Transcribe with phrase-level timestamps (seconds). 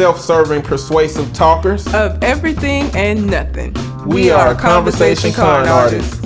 [0.00, 1.86] self-serving, persuasive talkers.
[1.92, 3.76] of everything and nothing.
[4.06, 6.18] We are Conversation Con artists.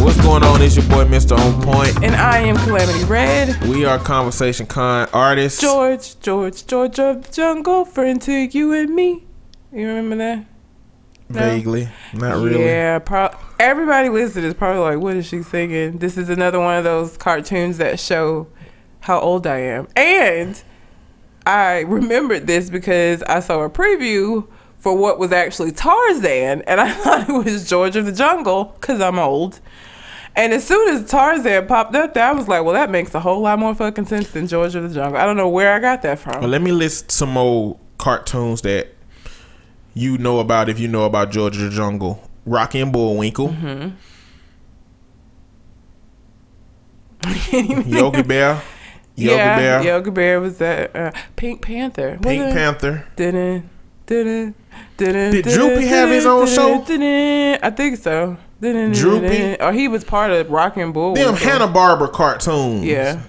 [0.00, 0.62] What's going on?
[0.62, 1.36] It's your boy, Mr.
[1.36, 2.04] On Point.
[2.04, 3.60] And I am Calamity Red.
[3.64, 5.60] We are Conversation Con artists.
[5.60, 9.24] George, George, George of the jungle, friend to you and me.
[9.72, 10.46] You remember that?
[11.30, 11.40] No?
[11.40, 12.64] Vaguely, not really.
[12.64, 15.98] Yeah, pro- everybody listening is probably like, what is she singing?
[15.98, 18.46] This is another one of those cartoons that show
[19.06, 19.86] how old I am.
[19.94, 20.60] And
[21.46, 24.48] I remembered this because I saw a preview
[24.78, 29.00] for what was actually Tarzan, and I thought it was George of the Jungle because
[29.00, 29.60] I'm old.
[30.34, 33.20] And as soon as Tarzan popped up there, I was like, well, that makes a
[33.20, 35.20] whole lot more fucking sense than George of the Jungle.
[35.20, 36.40] I don't know where I got that from.
[36.40, 38.88] Well, let me list some old cartoons that
[39.94, 42.28] you know about if you know about George of the Jungle.
[42.44, 43.50] Rocky and Bullwinkle.
[43.50, 43.90] Mm-hmm.
[47.88, 48.60] Yogi Bear.
[49.16, 49.82] Yogi yeah, Bear.
[49.82, 52.18] Yogi Bear was that uh, Pink Panther.
[52.22, 52.52] Pink Was?
[52.52, 53.06] Panther.
[53.16, 53.68] Didn't,
[54.04, 54.54] didn't,
[54.98, 55.32] didn't.
[55.32, 56.82] Did Droopy have his own show?
[56.82, 58.36] I think so.
[58.60, 59.56] Droopy?
[59.60, 61.14] Or he was part of Rock and Bull.
[61.14, 62.84] Them Hanna Barbera cartoons.
[62.84, 63.22] Yeah.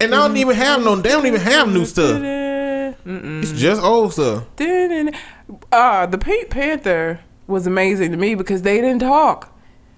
[0.00, 0.96] And I don't even have no.
[0.96, 2.20] They don't even have new stuff.
[2.20, 3.42] Mm-mm.
[3.42, 4.44] It's just old stuff.
[5.70, 9.55] Uh, the Pink Panther was amazing to me because they didn't talk.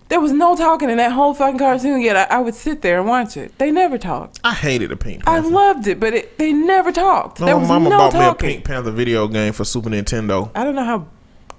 [0.09, 2.01] There was no talking in that whole fucking cartoon.
[2.01, 3.57] Yet I, I would sit there and watch it.
[3.59, 4.41] They never talked.
[4.43, 5.47] I hated the Pink Panther.
[5.47, 7.39] I loved it, but it, they never talked.
[7.39, 8.47] there my was mama no bought talking.
[8.47, 10.51] me a Pink Panther video game for Super Nintendo.
[10.55, 11.07] I don't know how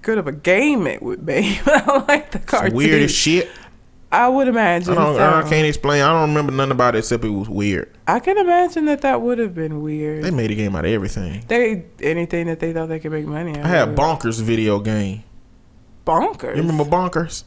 [0.01, 2.75] good of a game it would be, but I like the cartoon.
[2.75, 3.49] Weird as shit.
[4.11, 4.93] I would imagine.
[4.93, 5.15] I don't.
[5.15, 5.21] so.
[5.45, 6.01] I can't explain.
[6.01, 7.93] I don't remember nothing about it except it was weird.
[8.07, 10.23] I can imagine that that would have been weird.
[10.23, 11.43] They made a game out of everything.
[11.47, 13.65] They anything that they thought they could make money out.
[13.65, 13.95] I had of.
[13.95, 15.23] Bonkers video game.
[16.07, 16.55] bonkers.
[16.55, 17.43] You remember Bonkers?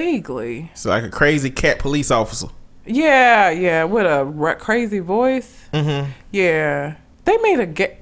[0.00, 0.68] Vaguely.
[0.72, 2.48] It's like a crazy cat police officer.
[2.84, 5.68] Yeah, yeah, with a r- crazy voice.
[5.72, 6.10] Mm-hmm.
[6.30, 7.96] Yeah, they made a ga-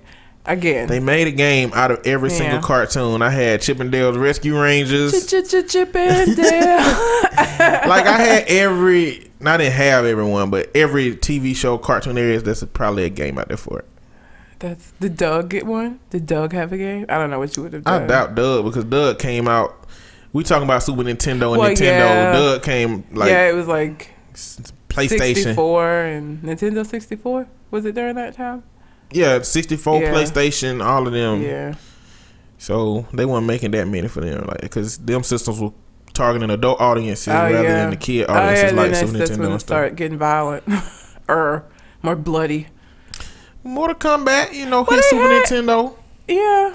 [0.45, 0.89] again.
[0.89, 2.37] They made a game out of every Yeah.
[2.37, 3.23] single cartoon.
[3.23, 5.25] I had Chippendale's Rescue Rangers.
[5.31, 6.79] Chip and Dale.
[7.89, 9.31] like I had every.
[9.45, 12.43] I didn't have everyone, but every TV show, cartoon areas.
[12.43, 13.85] That's probably a game out there for it.
[14.59, 16.01] That's did Doug get one?
[16.11, 17.07] Did Doug have a game?
[17.09, 19.87] I don't know what you would have I doubt Doug because Doug came out.
[20.35, 21.81] We talking about Super Nintendo and Well, Nintendo.
[21.81, 22.33] yeah.
[22.33, 24.11] Doug came like yeah, it was like
[24.91, 25.35] PlayStation.
[25.37, 27.47] 64 and Nintendo 64.
[27.71, 28.63] Was it during that time?
[29.11, 30.13] Yeah, 64, Yeah.
[30.13, 31.41] PlayStation, all of them.
[31.43, 31.75] yeah.
[32.59, 35.71] So they weren't making that many for them, like because them systems were
[36.15, 37.63] targeting adult audiences Oh, rather yeah.
[37.63, 39.69] than the kid Oh, audiences yeah, like Super that's Nintendo when and stuff.
[39.69, 40.65] started getting violent
[41.29, 41.65] or
[42.03, 42.69] more bloody.
[43.63, 45.95] Mortal Kombat, you know, Well, hit Super had- Nintendo.
[46.29, 46.75] Yeah.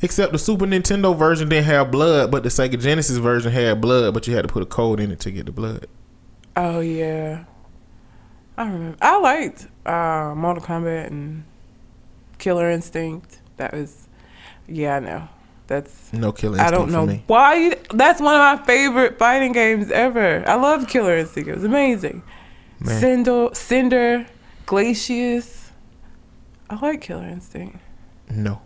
[0.00, 4.14] Except the Super Nintendo version didn't have blood, but the Sega Genesis version had blood,
[4.14, 5.86] but you had to put a code in it to get the blood.
[6.56, 7.44] Oh yeah.
[8.56, 8.96] I remember.
[9.00, 11.44] I liked uh, Mortal Kombat and
[12.38, 13.40] Killer Instinct.
[13.56, 14.08] That was,
[14.66, 15.28] yeah, I know.
[15.68, 16.60] That's No killing.
[16.60, 17.76] I don't know why.
[17.92, 20.42] That's one of my favorite fighting games ever.
[20.48, 21.48] I love Killer Instinct.
[21.48, 22.22] It was amazing.
[22.80, 23.00] Man.
[23.00, 24.26] Cinder, Cinder,
[24.66, 25.70] Glacius.
[26.70, 27.78] I like Killer Instinct.
[28.30, 28.62] No.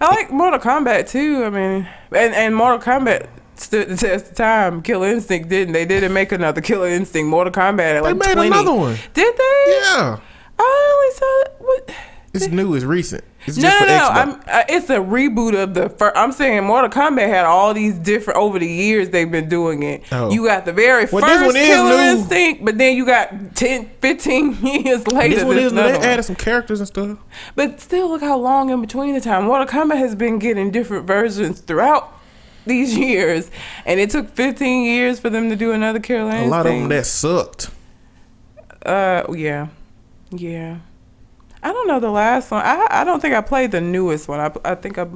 [0.00, 1.44] I like Mortal Kombat too.
[1.44, 4.82] I mean, and and Mortal Kombat stood the test of time.
[4.82, 5.72] Killer Instinct didn't.
[5.72, 7.28] They didn't make another Killer Instinct.
[7.28, 8.46] Mortal Kombat at They like made 20.
[8.48, 8.96] another one.
[9.14, 9.64] Did they?
[9.68, 10.18] Yeah.
[10.58, 11.90] I only saw what.
[12.34, 12.74] It's new.
[12.74, 13.24] It's recent.
[13.46, 14.08] It's No, no, no.
[14.08, 16.16] I'm, uh, it's a reboot of the first.
[16.16, 20.02] I'm saying Mortal Kombat had all these different over the years they've been doing it.
[20.10, 20.30] Oh.
[20.30, 22.18] You got the very Well, first one is Killer new.
[22.20, 25.34] Instinct, but then you got 10, 15 years later.
[25.36, 25.82] this one is new.
[25.82, 27.18] They added some characters and stuff.
[27.54, 29.44] But still, look how long in between the time.
[29.44, 32.12] Mortal Kombat has been getting different versions throughout
[32.66, 33.50] these years,
[33.84, 36.46] and it took 15 years for them to do another Killer Instinct.
[36.48, 37.70] A lot of them that sucked.
[38.84, 39.68] Uh, yeah,
[40.30, 40.78] yeah.
[41.66, 42.62] I don't know the last one.
[42.64, 44.38] I I don't think I played the newest one.
[44.38, 45.08] I I think I.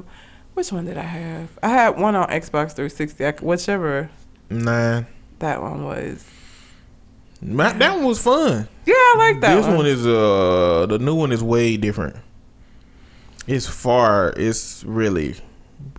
[0.53, 1.57] Which one did I have?
[1.63, 3.25] I had one on Xbox 360.
[3.25, 4.09] I, whichever
[4.49, 5.07] Nine.
[5.39, 6.25] that one was.
[7.41, 8.67] My, that one was fun.
[8.85, 9.77] Yeah, I like that this one.
[9.77, 9.85] one.
[9.85, 12.17] is uh the new one is way different.
[13.47, 14.33] It's far.
[14.35, 15.37] It's really,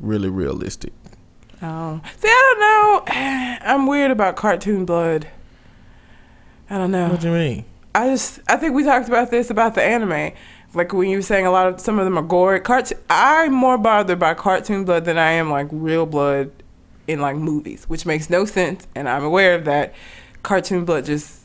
[0.02, 0.92] really realistic.
[1.62, 3.02] Oh, see, I don't know.
[3.72, 5.28] I'm weird about cartoon blood.
[6.68, 7.08] I don't know.
[7.08, 7.64] What do you mean?
[7.94, 10.32] I just I think we talked about this about the anime.
[10.74, 12.60] Like when you were saying a lot of some of them are gory.
[12.60, 16.50] Cart- I'm more bothered by cartoon blood than I am like real blood
[17.06, 19.94] in like movies, which makes no sense, and I'm aware of that.
[20.42, 21.42] Cartoon blood just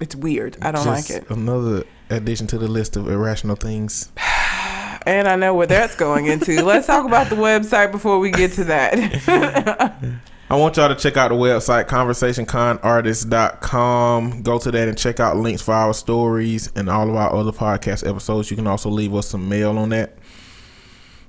[0.00, 0.56] it's weird.
[0.60, 4.10] I don't Just like it, Another addition to the list of irrational things.
[5.06, 6.62] and I know where that's going into.
[6.64, 10.02] Let's talk about the website before we get to that.
[10.54, 14.42] I want y'all to check out the website conversationconartist.com.
[14.42, 17.50] Go to that and check out links for our stories and all of our other
[17.50, 18.52] podcast episodes.
[18.52, 20.16] You can also leave us some mail on that.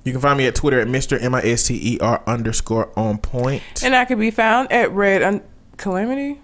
[0.04, 1.20] You can find me at Twitter at Mr.
[1.20, 3.64] M I S T E R underscore on point.
[3.84, 5.42] And I can be found at Red un-
[5.78, 6.40] Calamity?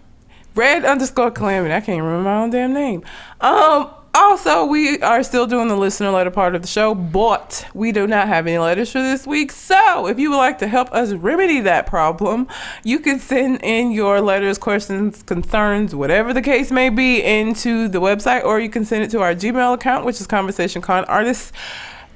[0.56, 1.76] Red underscore Calamity.
[1.76, 3.04] I can't remember my own damn name.
[3.42, 7.92] Um, also, we are still doing the listener letter part of the show, but we
[7.92, 9.52] do not have any letters for this week.
[9.52, 12.48] So, if you would like to help us remedy that problem,
[12.84, 18.02] you can send in your letters, questions, concerns, whatever the case may be, into the
[18.02, 21.52] website, or you can send it to our Gmail account, which is conversationconartists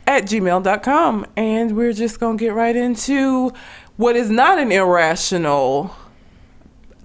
[0.08, 1.26] at gmail.com.
[1.38, 3.54] And we're just going to get right into
[3.96, 5.96] what is not an irrational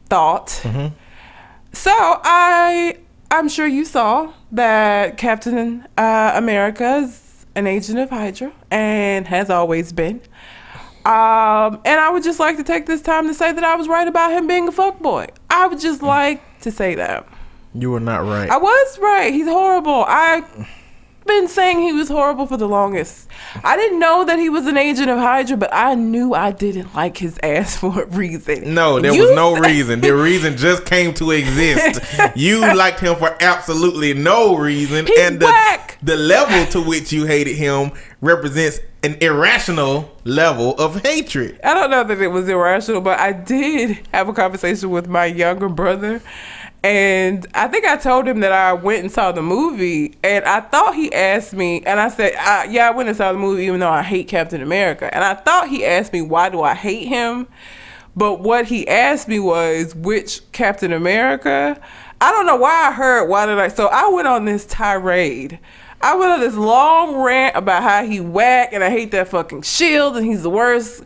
[0.07, 0.49] thought.
[0.63, 0.95] Mm-hmm.
[1.73, 2.99] So I
[3.31, 9.51] I'm sure you saw that Captain uh, America is an agent of Hydra and has
[9.51, 10.21] always been.
[11.05, 13.89] Um, and I would just like to take this time to say that I was
[13.89, 15.31] right about him being a fuckboy.
[15.49, 17.27] I would just like to say that.
[17.75, 18.51] You were not right.
[18.51, 19.33] I was right.
[19.33, 20.05] He's horrible.
[20.07, 20.45] I
[21.27, 23.29] been saying he was horrible for the longest.
[23.63, 26.95] I didn't know that he was an agent of Hydra, but I knew I didn't
[26.95, 28.75] like his ass for a reason.
[28.75, 30.01] No, there You was no reason.
[30.01, 32.01] The reason just came to exist.
[32.37, 35.99] You liked him for absolutely no reason, He's and the, whack.
[36.03, 41.59] the level to which you hated him represents an irrational level of hatred.
[41.65, 45.25] I don't know that it was irrational, but I did have a conversation with my
[45.27, 46.21] younger brother.
[46.83, 50.61] And I think I told him that I went and saw the movie, and I
[50.61, 53.65] thought he asked me, and I said, I, "Yeah, I went and saw the movie,
[53.65, 56.75] even though I hate Captain America." And I thought he asked me, "Why do I
[56.75, 57.49] hate him?"
[58.17, 61.79] But what he asked me was, "Which Captain America?"
[62.23, 63.29] I don't know why I heard.
[63.29, 63.69] Why did I?
[63.69, 65.59] So I went on this tirade.
[66.03, 69.63] I went on this long rant about how he whack, and I hate that fucking
[69.63, 71.05] shield, and he's the worst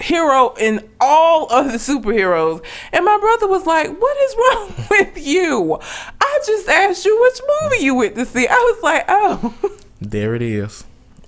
[0.00, 2.64] hero in all of the superheroes.
[2.92, 5.78] And my brother was like, What is wrong with you?
[6.20, 8.46] I just asked you which movie you went to see.
[8.48, 9.54] I was like, Oh.
[10.00, 10.84] There it is,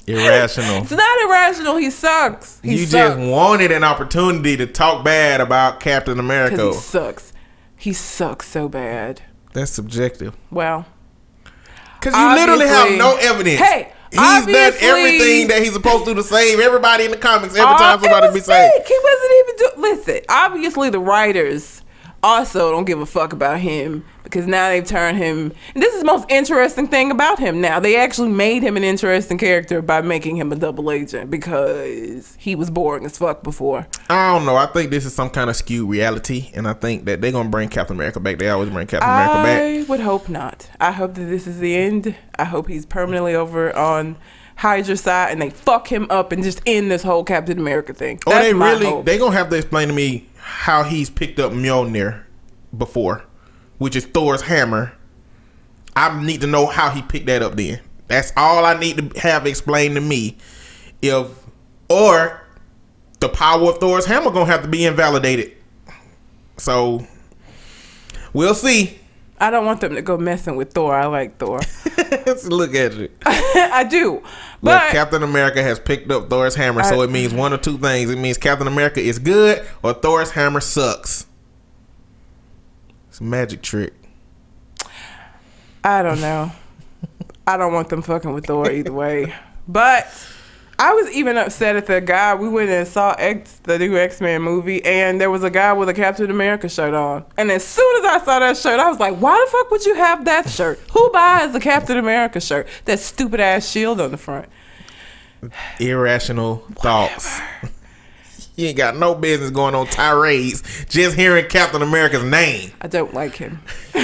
[0.06, 0.82] irrational.
[0.82, 1.76] it's not irrational.
[1.76, 2.60] He sucks.
[2.62, 3.16] He you sucks.
[3.16, 6.66] just wanted an opportunity to talk bad about Captain America.
[6.68, 7.32] He sucks.
[7.76, 9.22] He sucks so bad.
[9.54, 10.36] That's subjective.
[10.52, 10.86] Well,
[11.98, 13.58] Because you literally have no evidence.
[13.60, 17.54] Hey, he's done everything that he's supposed to do to save everybody in the comics
[17.56, 18.88] every time somebody be saved.
[18.88, 19.70] He wasn't even do.
[19.80, 21.82] Listen, obviously the writers
[22.22, 25.52] also don't give a fuck about him because now they've turned him.
[25.74, 27.60] This is the most interesting thing about him.
[27.60, 32.36] Now they actually made him an interesting character by making him a double agent because
[32.38, 33.86] he was boring as fuck before.
[34.08, 34.56] I don't know.
[34.56, 37.48] I think this is some kind of skewed reality, and I think that they're gonna
[37.48, 38.38] bring Captain America back.
[38.38, 39.60] They always bring Captain America back.
[39.60, 40.70] I would hope not.
[40.80, 42.14] I hope that this is the end.
[42.38, 44.16] I hope he's permanently over on.
[44.56, 48.20] Hydra's side and they fuck him up and just end this whole Captain America thing.
[48.26, 49.06] Oh, or That's they really hope.
[49.06, 52.24] they gonna have to explain to me how he's picked up Mjolnir
[52.76, 53.24] before,
[53.80, 54.92] which is Thor's hammer.
[55.96, 57.56] I need to know how he picked that up.
[57.56, 60.36] Then that's all I need to have explained to me.
[61.00, 61.28] If
[61.88, 62.42] or
[63.20, 65.56] the power of Thor's hammer gonna have to be invalidated.
[66.58, 67.06] So
[68.34, 68.98] we'll see.
[69.38, 70.94] I don't want them to go messing with Thor.
[70.94, 71.60] I like Thor.
[71.96, 73.12] Let's look at it.
[73.24, 74.16] I do.
[74.16, 74.24] Look,
[74.60, 78.10] But Captain America has picked up Thor's hammer, so it means one or two things.
[78.10, 81.24] It means Captain America is good or Thor's hammer sucks.
[83.20, 83.92] It's a magic trick.
[85.84, 86.50] I don't know.
[87.46, 89.34] I don't want them fucking with Thor either way.
[89.68, 90.08] But
[90.78, 92.34] I was even upset at the guy.
[92.34, 95.74] We went and saw X, the new X Men movie, and there was a guy
[95.74, 97.26] with a Captain America shirt on.
[97.36, 99.84] And as soon as I saw that shirt, I was like, why the fuck would
[99.84, 100.80] you have that shirt?
[100.92, 102.68] Who buys a Captain America shirt?
[102.86, 104.48] That stupid ass shield on the front.
[105.78, 107.38] Irrational thoughts.
[108.60, 112.72] You ain't got no business going on tirades just hearing Captain America's name.
[112.80, 113.60] I don't like him.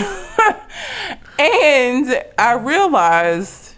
[1.39, 3.75] and I realized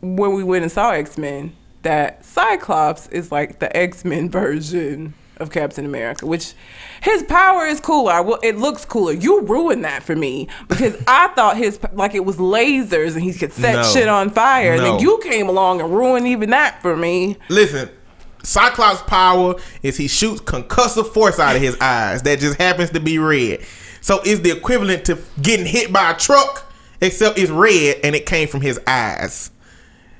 [0.00, 5.14] when we went and saw X Men that Cyclops is like the X Men version
[5.38, 6.54] of Captain America, which
[7.02, 8.22] his power is cooler.
[8.22, 9.12] Well, it looks cooler.
[9.12, 13.34] You ruined that for me because I thought his like it was lasers and he
[13.34, 13.82] could set No.
[13.82, 14.72] shit on fire.
[14.72, 17.36] And then you came along and ruined even that for me.
[17.50, 17.90] Listen,
[18.46, 23.00] Cyclops' power is he shoots concussive force out of his eyes that just happens to
[23.00, 23.60] be red.
[24.00, 28.24] So it's the equivalent to getting hit by a truck, except it's red and it
[28.24, 29.50] came from his eyes.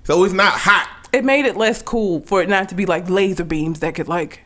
[0.04, 1.08] So it's not hot.
[1.12, 4.08] It made it less cool for it not to be like laser beams that could
[4.08, 4.40] like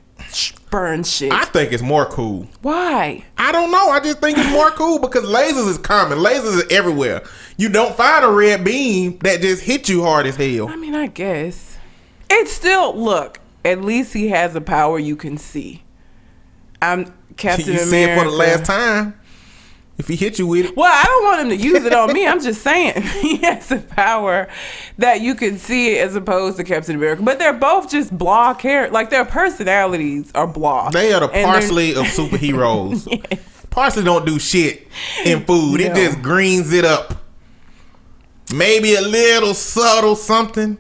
[0.71, 1.33] burn shit.
[1.33, 2.47] I think it's more cool.
[2.61, 3.25] Why?
[3.39, 3.89] I don't know.
[3.89, 6.19] I just think it's more cool because lasers is common.
[6.19, 7.23] Lasers is everywhere.
[7.57, 10.69] You don't find a red beam that just hit you hard as hell.
[10.69, 11.79] I mean, I guess
[12.29, 13.40] it's still look.
[13.65, 15.83] At least he has a power you can see.
[16.81, 17.91] I'm Captain you America.
[17.91, 19.15] see it for the last time.
[19.99, 22.11] If he hit you with it, Well, I don't want him to use it on
[22.15, 22.27] me.
[22.27, 24.49] I'm just saying he has a power
[24.97, 27.23] that you can see it as opposed to Captain America.
[27.23, 28.95] But they're both just blah characters.
[28.95, 30.89] Like their personalities are blah.
[30.89, 33.07] they are the parsley of superheroes.
[33.69, 34.89] Parsley don't do shit
[35.27, 35.83] in food.
[35.83, 37.23] It just greens it up.
[38.55, 40.79] Maybe a little subtle something,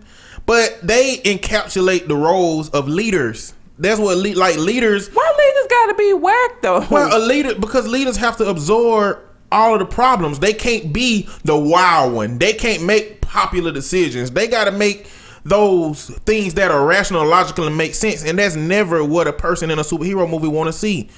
[0.50, 3.54] but they encapsulate the roles of leaders.
[3.78, 5.06] That's what le- like leaders.
[5.06, 6.84] Why leaders gotta be whacked though?
[6.90, 9.20] Well, a leader because leaders have to absorb
[9.52, 10.40] all of the problems.
[10.40, 12.38] They can't be the wild one.
[12.38, 14.32] They can't make popular decisions.
[14.32, 15.08] They got to make
[15.44, 18.24] those things that are rational, logical, and make sense.
[18.24, 21.10] And that's never what a person in a superhero movie want to see.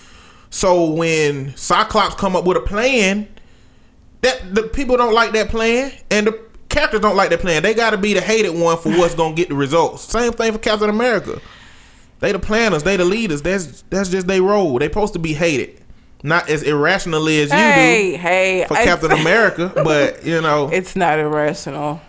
[0.50, 3.28] So when Cyclops come up with a plan,
[4.20, 7.62] that the people don't like that plan, and the characters don't like that plan.
[7.62, 10.02] They got to be the hated one for what's gonna get the results.
[10.04, 11.40] Same thing for Captain America.
[12.20, 13.42] They the planners, they the leaders.
[13.42, 14.78] That's that's just they role.
[14.78, 15.80] They supposed to be hated,
[16.22, 17.62] not as irrationally as you do
[18.22, 19.72] hey, for it's- Captain America.
[19.84, 22.00] But you know, It's not irrational.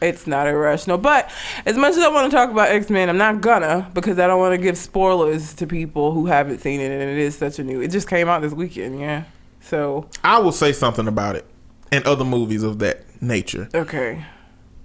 [0.00, 0.96] It's not irrational.
[0.96, 1.30] But
[1.66, 4.26] as much as I want to talk about X Men, I'm not gonna because I
[4.26, 7.58] don't want to give spoilers to people who haven't seen it, and it is such
[7.58, 7.80] a new.
[7.82, 9.24] It just came out this weekend, yeah.
[9.60, 11.44] So I will say something about it
[11.92, 13.68] and other movies of that nature.
[13.74, 14.24] okay,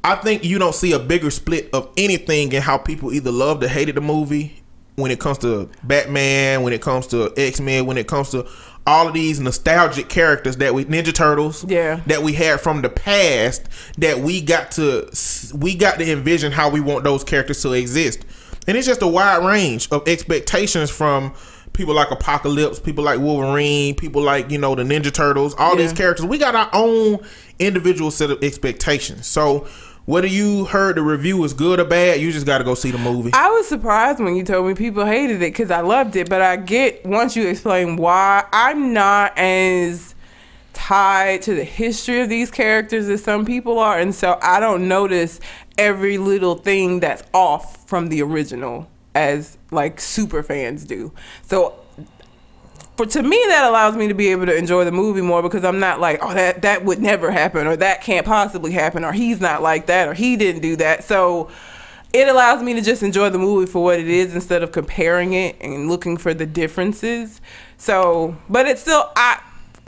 [0.03, 3.63] I think you don't see a bigger split of anything in how people either loved
[3.63, 4.61] or hated the movie
[4.95, 8.47] when it comes to Batman, when it comes to X Men, when it comes to
[8.87, 12.01] all of these nostalgic characters that we Ninja Turtles, Yeah.
[12.05, 13.63] that we had from the past
[13.97, 15.09] that we got to
[15.55, 18.23] we got to envision how we want those characters to exist,
[18.67, 21.33] and it's just a wide range of expectations from
[21.75, 25.93] people like Apocalypse, people like Wolverine, people like you know the Ninja Turtles, all these
[25.93, 26.25] characters.
[26.25, 27.19] We got our own
[27.59, 29.27] individual set of expectations.
[29.27, 29.67] So
[30.05, 32.91] whether you heard the review was good or bad, you just got to go see
[32.91, 33.31] the movie.
[33.33, 36.41] I was surprised when you told me people hated it because I loved it, but
[36.41, 38.45] I get once you explain why.
[38.53, 40.13] I'm not as
[40.73, 44.87] tied to the history of these characters as some people are, and so I don't
[44.87, 45.39] notice
[45.77, 51.11] every little thing that's off from the original as like super fans do.
[51.43, 51.73] So
[52.97, 55.63] for to me that allows me to be able to enjoy the movie more because
[55.65, 59.11] I'm not like oh that that would never happen or that can't possibly happen or
[59.11, 61.49] he's not like that or he didn't do that so
[62.13, 65.33] it allows me to just enjoy the movie for what it is instead of comparing
[65.33, 67.41] it and looking for the differences
[67.77, 69.41] so but it's still I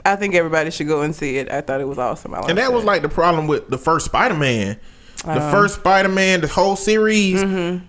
[0.04, 2.58] I think everybody should go and see it I thought it was awesome I and
[2.58, 4.78] that was like the problem with the first Spider-Man.
[5.24, 5.50] The Uh-huh.
[5.50, 7.42] first Spider-Man, the whole series.
[7.42, 7.84] Mm-hmm.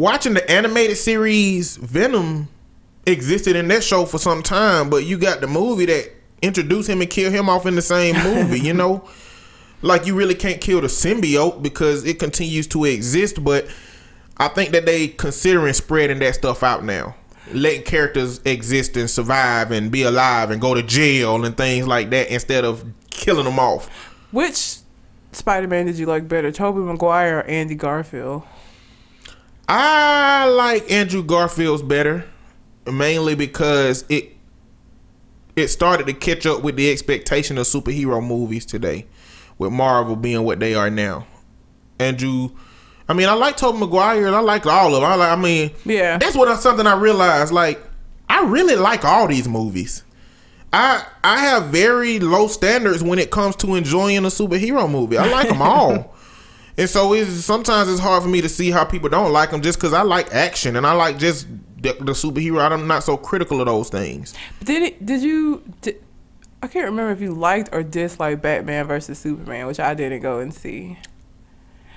[0.00, 2.48] Watching the animated series Venom
[3.04, 7.02] existed in that show for some time, but you got the movie that introduced him
[7.02, 9.06] and killed him off in the same movie, you know?
[9.82, 13.66] Like you really can't kill the symbiote because it continues to exist, but
[14.38, 17.14] I think that they considering spreading that stuff out now.
[17.52, 22.08] Letting characters exist and survive and be alive and go to jail and things like
[22.08, 23.90] that instead of killing them off.
[24.30, 24.78] which
[25.32, 28.44] Spider-Man did you like better Tobey Maguire or Andy Garfield
[29.72, 32.24] I like Andrew Garfield's better,
[32.90, 34.32] mainly because it
[35.54, 39.06] it started to catch up with the expectation of superhero movies today,
[39.58, 41.26] with Marvel being what they are now.
[42.00, 42.50] Andrew,
[43.08, 45.10] I mean, I like Tobey Maguire, and I like all of them.
[45.10, 46.18] I, like, I mean, Yeah.
[46.18, 47.52] that's what I, something I realized.
[47.52, 47.80] Like,
[48.28, 50.02] I really like all these movies.
[50.72, 55.16] I I have very low standards when it comes to enjoying a superhero movie.
[55.18, 56.16] I like them all.
[56.80, 59.60] And so it's sometimes it's hard for me to see how people don't like them
[59.60, 61.46] just because I like action and I like just
[61.76, 62.72] the, the superhero.
[62.72, 64.32] I'm not so critical of those things.
[64.64, 65.04] Did it?
[65.04, 65.62] Did you?
[65.82, 66.02] Did,
[66.62, 70.38] I can't remember if you liked or disliked Batman versus Superman, which I didn't go
[70.38, 70.96] and see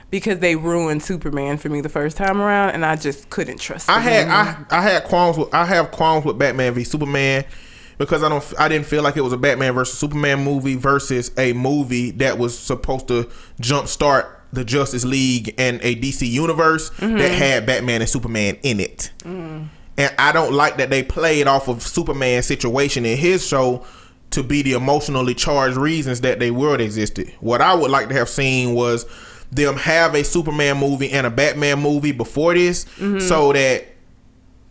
[0.10, 3.90] because they ruined Superman for me the first time around, and I just couldn't trust.
[3.90, 4.28] I had.
[4.28, 7.46] I I had qualms with I have qualms with Batman v Superman
[7.98, 11.32] because I don't I didn't feel like it was a Batman versus Superman movie versus
[11.38, 13.30] a movie that was supposed to
[13.62, 17.18] jumpstart the Justice League and a DC universe that mm-hmm.
[17.18, 19.12] had Batman and Superman in it.
[19.24, 19.68] Mm.
[19.98, 23.86] And I don't like that they played off of Superman's situation in his show
[24.32, 27.34] to be the emotionally charged reasons that they world existed.
[27.40, 29.06] What I would like to have seen was
[29.52, 33.20] them have a Superman movie and a Batman movie before this mm-hmm.
[33.20, 33.86] so that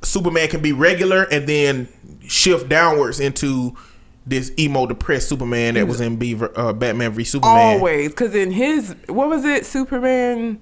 [0.02, 1.88] Superman can be regular and then
[2.26, 3.76] shift downwards into
[4.26, 7.78] this emo depressed Superman that was in Beaver uh, Batman v Superman.
[7.78, 9.66] always because in his what was it?
[9.66, 10.60] Superman.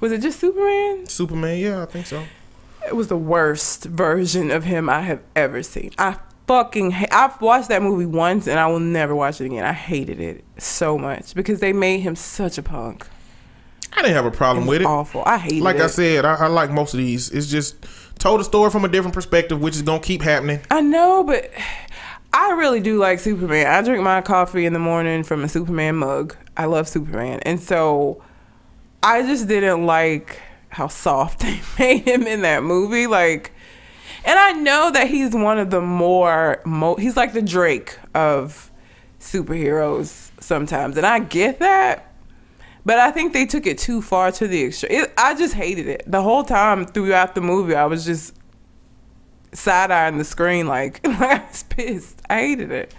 [0.00, 1.06] Was it just Superman?
[1.06, 2.22] Superman, yeah, I think so.
[2.86, 5.90] It was the worst version of him I have ever seen.
[5.98, 9.64] I fucking ha- I've watched that movie once and I will never watch it again.
[9.64, 13.06] I hated it so much because they made him such a punk.
[13.92, 14.84] I didn't have a problem with it.
[14.86, 15.22] Awful.
[15.26, 15.82] I hate Like it.
[15.82, 17.30] I said, I, I like most of these.
[17.30, 17.74] It's just
[18.18, 20.60] told a story from a different perspective, which is gonna keep happening.
[20.70, 21.50] I know, but
[22.32, 23.66] I really do like Superman.
[23.66, 26.36] I drink my coffee in the morning from a Superman mug.
[26.56, 27.40] I love Superman.
[27.40, 28.22] And so
[29.02, 33.06] I just didn't like how soft they made him in that movie.
[33.06, 33.52] Like,
[34.24, 38.70] and I know that he's one of the more, mo- he's like the Drake of
[39.20, 40.96] superheroes sometimes.
[40.96, 42.04] And I get that.
[42.84, 44.92] But I think they took it too far to the extreme.
[44.92, 46.04] It, I just hated it.
[46.06, 48.34] The whole time throughout the movie, I was just
[49.52, 52.20] side eyeing the screen like, I was pissed.
[52.28, 52.94] I hated it.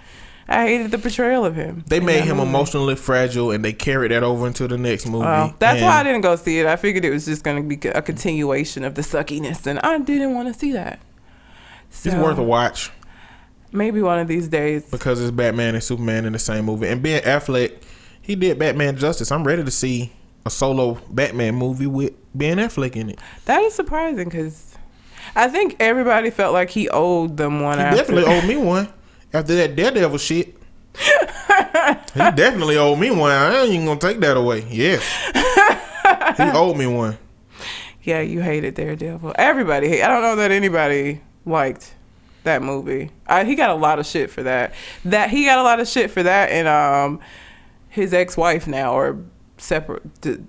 [0.48, 1.84] I hated the portrayal of him.
[1.88, 2.50] They made him movie.
[2.50, 5.54] emotionally fragile, and they carried that over into the next movie.
[5.60, 6.66] That's why I didn't go see it.
[6.66, 10.00] I figured it was just going to be a continuation of the suckiness, and I
[10.00, 11.00] didn't want to see that.
[11.92, 12.92] It's worth a watch
[13.72, 14.90] Maybe one of these days.
[14.90, 17.84] because it's Batman and Superman in the same movie, and Ben Affleck,
[18.20, 19.32] he did Batman justice.
[19.32, 20.12] I'm ready to see
[20.46, 23.20] a solo Batman movie with Ben Affleck in it.
[23.46, 24.69] That is surprising because
[25.36, 27.78] I think everybody felt like he owed them one.
[27.78, 27.98] He after.
[27.98, 28.90] definitely owed me one
[29.34, 30.56] after that Daredevil shit.
[30.96, 33.32] he definitely owed me one.
[33.32, 34.66] I ain't even gonna take that away.
[34.70, 35.04] Yes,
[36.38, 37.18] he owed me one.
[38.04, 39.34] Yeah, you hated Daredevil.
[39.38, 40.04] Everybody hate.
[40.04, 41.94] I don't know that anybody liked
[42.44, 43.12] that movie.
[43.28, 44.74] I, he got a lot of shit for that.
[45.06, 47.20] That he got a lot of shit for that, and um,
[47.90, 49.20] his ex-wife now or
[49.60, 50.04] separate,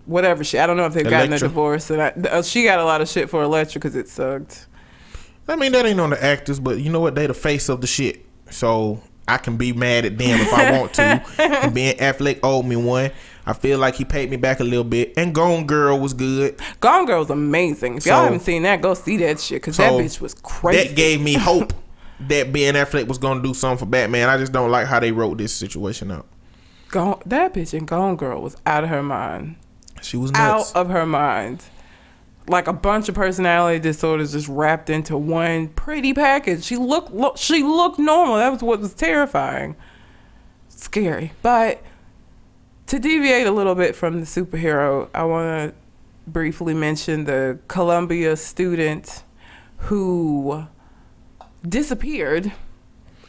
[0.07, 0.61] whatever shit.
[0.61, 3.01] I don't know if they've gotten a divorce, and I, uh, she got a lot
[3.01, 4.67] of shit for Elektra because it sucked.
[5.49, 7.15] I mean, that ain't on the actors, but you know what?
[7.15, 8.25] They the face of the shit.
[8.51, 11.03] So I can be mad at them if I want to.
[11.39, 13.11] and Ben Affleck owed me one.
[13.47, 15.15] I feel like he paid me back a little bit.
[15.17, 16.61] And Gone Girl was good.
[16.81, 17.97] Gone Girl was amazing.
[17.97, 20.89] If y'all haven't seen that, go see that shit because that bitch was crazy.
[20.89, 21.73] That gave me hope
[22.29, 24.29] that Ben Affleck was gonna do something for Batman.
[24.29, 26.27] I just don't like how they wrote this situation out.
[26.91, 29.57] Gone, that bitch in Gone Girl was out of her mind.
[30.03, 30.75] She was nuts.
[30.75, 31.65] out of her mind.
[32.49, 36.65] Like a bunch of personality disorders just wrapped into one pretty package.
[36.65, 38.37] She looked look, she looked normal.
[38.37, 39.77] That was what was terrifying.
[40.69, 41.33] Scary.
[41.43, 41.83] But
[42.87, 45.75] to deviate a little bit from the superhero, I want to
[46.27, 49.23] briefly mention the Columbia student
[49.77, 50.67] who
[51.69, 52.53] disappeared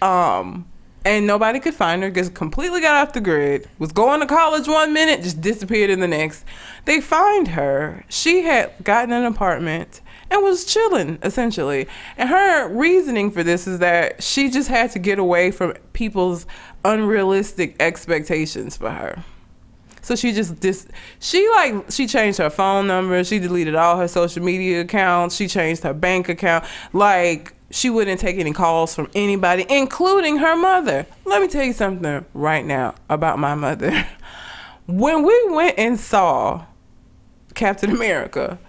[0.01, 0.70] um
[1.03, 4.67] and nobody could find her just completely got off the grid was going to college
[4.67, 6.45] one minute just disappeared in the next.
[6.85, 8.05] They find her.
[8.09, 11.87] She had gotten an apartment and was chilling essentially.
[12.17, 16.45] And her reasoning for this is that she just had to get away from people's
[16.85, 19.23] unrealistic expectations for her.
[20.03, 20.87] So she just dis
[21.19, 25.47] she like she changed her phone number, she deleted all her social media accounts, she
[25.47, 26.65] changed her bank account.
[26.91, 31.05] Like she wouldn't take any calls from anybody, including her mother.
[31.25, 34.07] Let me tell you something right now about my mother.
[34.87, 36.65] When we went and saw
[37.53, 38.59] Captain America,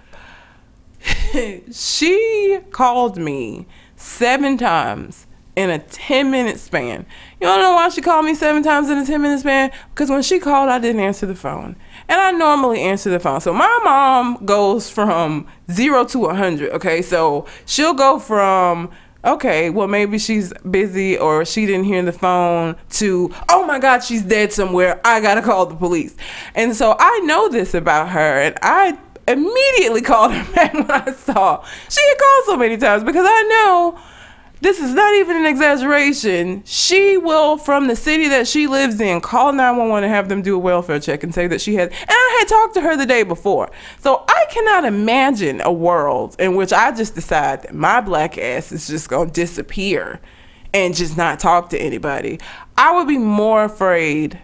[1.72, 7.06] she called me seven times in a 10 minute span.
[7.40, 9.70] You don't know why she called me seven times in a 10 minute span?
[9.90, 11.76] Because when she called, I didn't answer the phone.
[12.08, 13.40] And I normally answer the phone.
[13.40, 16.70] So my mom goes from zero to 100.
[16.72, 17.02] Okay.
[17.02, 18.90] So she'll go from,
[19.24, 24.00] okay, well, maybe she's busy or she didn't hear the phone to, oh my God,
[24.00, 25.00] she's dead somewhere.
[25.04, 26.16] I got to call the police.
[26.54, 28.40] And so I know this about her.
[28.40, 33.04] And I immediately called her back when I saw she had called so many times
[33.04, 34.00] because I know
[34.62, 36.62] this is not even an exaggeration.
[36.64, 40.54] She will, from the city that she lives in, call 911 and have them do
[40.54, 41.88] a welfare check and say that she has.
[41.88, 43.72] And I had talked to her the day before.
[43.98, 48.70] So I cannot imagine a world in which I just decide that my black ass
[48.70, 50.20] is just going to disappear
[50.72, 52.38] and just not talk to anybody.
[52.78, 54.40] I would be more afraid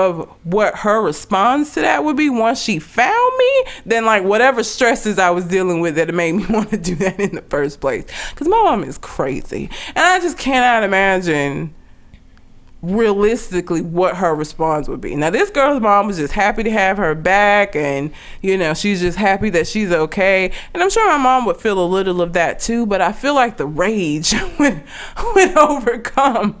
[0.00, 4.62] of what her response to that would be once she found me than like whatever
[4.62, 7.80] stresses I was dealing with that made me want to do that in the first
[7.80, 8.06] place.
[8.30, 9.70] Because my mom is crazy.
[9.88, 11.74] And I just cannot imagine
[12.82, 15.14] realistically what her response would be.
[15.14, 18.10] Now this girl's mom was just happy to have her back and
[18.40, 21.78] you know she's just happy that she's okay and I'm sure my mom would feel
[21.78, 24.82] a little of that too but I feel like the rage would
[25.34, 26.56] would overcome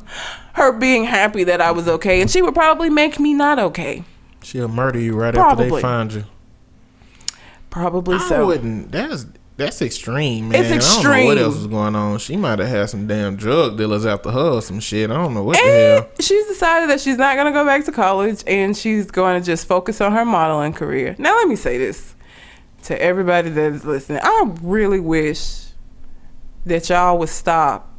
[0.60, 4.04] her being happy that I was okay and she would probably make me not okay.
[4.42, 6.24] She'll murder you right after they find you.
[7.70, 8.46] Probably I so.
[8.46, 8.92] wouldn't.
[8.92, 10.64] That's that's extreme, man.
[10.64, 12.18] It's I don't know what else was going on.
[12.18, 15.10] She might have had some damn drug dealers after her or some shit.
[15.10, 16.08] I don't know what the hell.
[16.18, 19.44] she's decided that she's not going to go back to college and she's going to
[19.44, 21.14] just focus on her modeling career.
[21.18, 22.14] Now, let me say this
[22.84, 24.20] to everybody that is listening.
[24.22, 25.66] I really wish
[26.64, 27.89] that y'all would stop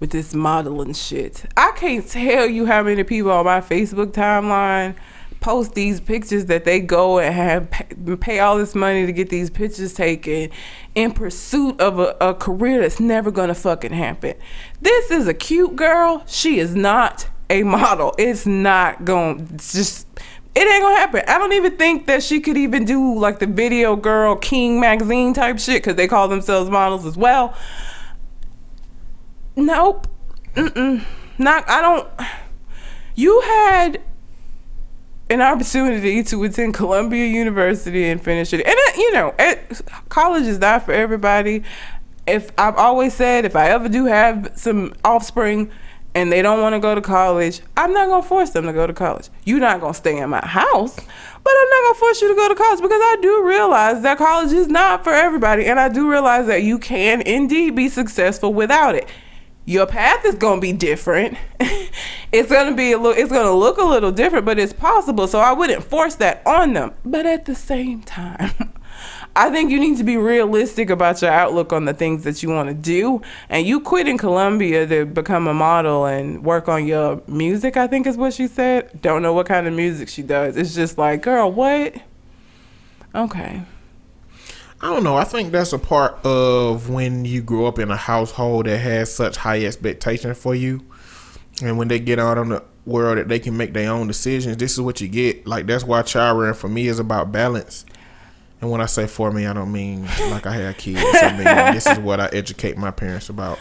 [0.00, 1.44] with this modeling shit.
[1.56, 4.94] I can't tell you how many people on my Facebook timeline
[5.40, 7.70] post these pictures that they go and have
[8.20, 10.50] pay all this money to get these pictures taken
[10.94, 14.34] in pursuit of a, a career that's never gonna fucking happen.
[14.80, 16.24] This is a cute girl.
[16.26, 18.14] She is not a model.
[18.18, 19.48] It's not going.
[19.54, 20.06] It's just.
[20.54, 21.22] It ain't gonna happen.
[21.28, 25.34] I don't even think that she could even do like the video girl King magazine
[25.34, 27.54] type shit because they call themselves models as well.
[29.56, 30.06] Nope.
[30.54, 31.02] Mm-mm.
[31.38, 31.68] Not.
[31.68, 32.08] I don't.
[33.14, 34.02] You had
[35.30, 38.58] an opportunity to attend Columbia University and finish it.
[38.58, 41.64] And it, you know, it, college is not for everybody.
[42.26, 45.70] If I've always said, if I ever do have some offspring
[46.14, 48.86] and they don't want to go to college, I'm not gonna force them to go
[48.86, 49.28] to college.
[49.44, 52.48] You're not gonna stay in my house, but I'm not gonna force you to go
[52.48, 56.10] to college because I do realize that college is not for everybody, and I do
[56.10, 59.08] realize that you can indeed be successful without it
[59.66, 61.36] your path is going to be different.
[62.32, 64.72] it's going to be a little it's going to look a little different, but it's
[64.72, 65.26] possible.
[65.26, 66.94] So I wouldn't force that on them.
[67.04, 68.72] But at the same time,
[69.36, 72.48] I think you need to be realistic about your outlook on the things that you
[72.48, 73.20] want to do.
[73.48, 77.88] And you quit in Columbia to become a model and work on your music, I
[77.88, 79.02] think is what she said.
[79.02, 80.56] Don't know what kind of music she does.
[80.56, 81.96] It's just like, girl, what?
[83.14, 83.62] Okay.
[84.80, 85.16] I don't know.
[85.16, 89.12] I think that's a part of when you grow up in a household that has
[89.14, 90.84] such high expectations for you,
[91.62, 94.56] and when they get out on the world that they can make their own decisions.
[94.56, 95.46] This is what you get.
[95.46, 97.84] Like that's why child rearing for me is about balance.
[98.60, 101.02] And when I say for me, I don't mean like I had kids.
[101.02, 103.58] I mean this is what I educate my parents about.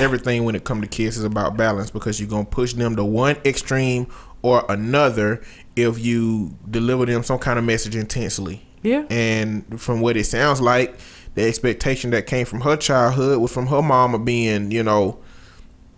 [0.00, 3.04] Everything when it comes to kids is about balance because you're gonna push them to
[3.04, 4.08] one extreme
[4.42, 5.42] or another
[5.76, 8.65] if you deliver them some kind of message intensely.
[8.86, 9.04] Yeah.
[9.10, 10.96] And from what it sounds like,
[11.34, 15.18] the expectation that came from her childhood was from her mama being, you know,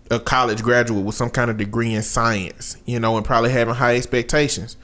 [0.09, 3.75] a college graduate with some kind of degree in science, you know, and probably having
[3.75, 4.75] high expectations.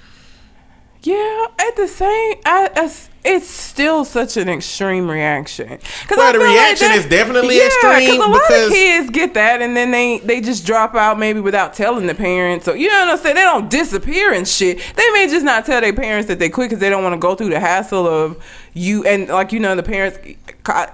[1.05, 5.67] Yeah, at the same, I, as it's still such an extreme reaction.
[5.67, 8.21] Because well, the reaction like that, is definitely yeah, extreme.
[8.21, 11.73] a lot of kids get that, and then they they just drop out maybe without
[11.73, 12.65] telling the parents.
[12.65, 13.35] So you know what I'm saying?
[13.35, 14.77] They don't disappear and shit.
[14.95, 17.19] They may just not tell their parents that they quit because they don't want to
[17.19, 20.19] go through the hassle of you and like you know the parents.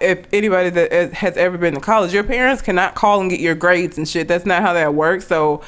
[0.02, 3.56] If anybody that has ever been to college, your parents cannot call and get your
[3.56, 4.28] grades and shit.
[4.28, 5.28] That's not how that works.
[5.28, 5.64] So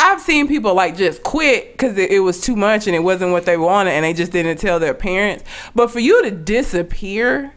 [0.00, 3.32] I've seen people like just quit because it, it, was too much and it wasn't
[3.32, 5.42] what they wanted and they just didn't tell their parents.
[5.74, 7.52] But for you to disappear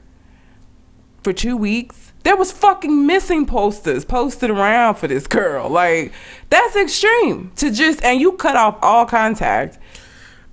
[1.23, 5.69] for two weeks, there was fucking missing posters posted around for this girl.
[5.69, 6.13] Like
[6.49, 9.77] that's extreme to just and you cut off all contact.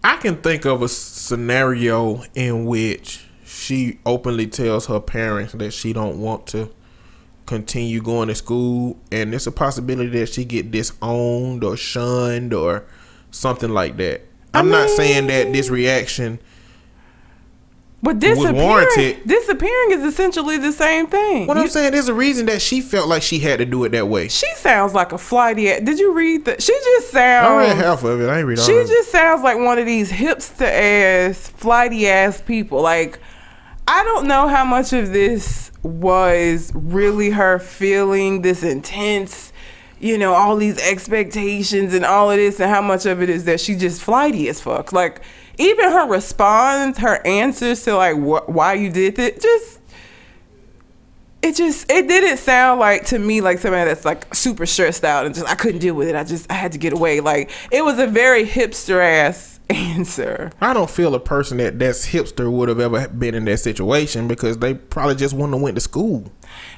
[0.05, 5.95] I can think of a scenario in which she openly tells her parents that she
[5.95, 6.71] don't want to
[7.49, 12.85] continue going to school, and it's a possibility that she get disowned or shunned or
[13.31, 14.21] something like that.
[14.53, 16.39] I'm I mean, not saying that this reaction
[18.01, 21.49] but disappearing, disappearing is essentially the same thing.
[21.49, 23.83] What you, I'm saying, there's a reason that she felt like she had to do
[23.85, 24.29] it that way.
[24.29, 25.69] She sounds like a flighty.
[25.73, 26.63] Ass did you read that?
[26.63, 27.49] She just sounds.
[27.49, 28.29] I read half of it.
[28.29, 28.67] I ain't read all.
[28.67, 32.81] She just sounds like one of these hipster ass, flighty ass people.
[32.81, 33.19] Like,
[33.91, 39.51] I don't know how much of this was really her feeling this intense
[39.99, 43.47] you know all these expectations and all of this and how much of it is
[43.47, 45.23] that she just flighty as fuck like
[45.57, 49.81] even her response her answers to like wh- why you did it just
[51.41, 55.25] it just it didn't sound like to me like somebody that's like super stressed out
[55.25, 56.17] and just I couldn't deal with it.
[56.17, 57.21] I just I had to get away.
[57.21, 60.51] Like it was a very hipster ass answer.
[60.61, 64.29] I don't feel a person that that's hipster would have ever been in that situation
[64.29, 66.33] because they probably just wouldn't have went to school.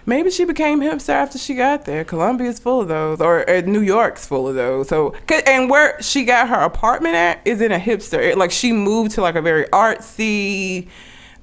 [0.07, 2.05] Maybe she became hipster after she got there.
[2.05, 4.89] Columbia's full of those, or, or New York's full of those.
[4.89, 5.15] So,
[5.47, 8.19] and where she got her apartment at is in a hipster.
[8.19, 10.89] It, like she moved to like a very artsy.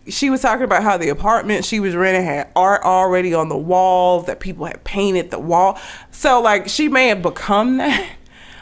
[0.08, 3.58] She was talking about how the apartment she was renting had art already on the
[3.58, 5.80] walls that people had painted the wall.
[6.12, 8.10] So like she may have become that,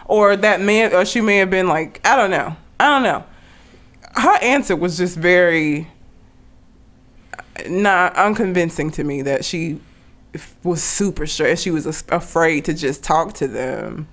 [0.05, 3.23] or that man, or she may have been like I don't know I don't know.
[4.13, 5.87] Her answer was just very
[7.67, 9.79] not unconvincing to me that she
[10.63, 11.63] was super stressed.
[11.63, 14.07] She was afraid to just talk to them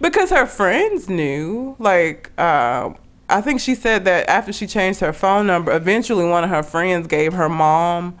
[0.00, 1.76] because her friends knew.
[1.78, 2.94] Like, uh,
[3.28, 6.64] I think she said that after she changed her phone number, eventually one of her
[6.64, 8.18] friends gave her mom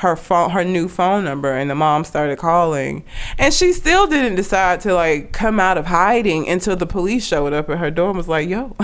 [0.00, 3.02] her phone her new phone number and the mom started calling
[3.38, 7.54] and she still didn't decide to like come out of hiding until the police showed
[7.54, 8.76] up at her door and was like yo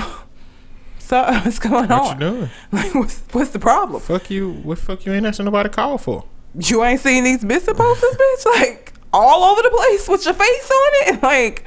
[1.11, 1.45] up?
[1.45, 2.01] What's going what on?
[2.01, 2.51] What you doing?
[2.73, 4.03] Like, what's what's the problem?
[4.03, 4.53] Fuck you.
[4.53, 6.25] What fuck you ain't asking nobody to call for?
[6.55, 8.45] You ain't seen these missing posters, bitch?
[8.61, 11.23] Like all over the place with your face on it.
[11.23, 11.65] Like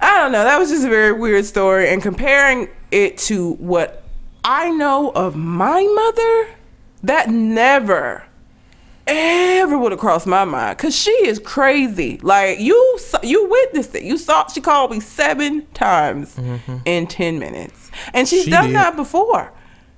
[0.00, 0.44] I don't know.
[0.44, 1.88] That was just a very weird story.
[1.88, 4.04] And comparing it to what
[4.44, 6.54] I know of my mother,
[7.02, 8.24] that never,
[9.08, 10.78] ever would have crossed my mind.
[10.78, 12.18] Cause she is crazy.
[12.22, 14.02] Like you, you witnessed it.
[14.02, 16.76] You saw she called me seven times mm-hmm.
[16.84, 18.76] in ten minutes, and she's She done did.
[18.76, 19.52] that before.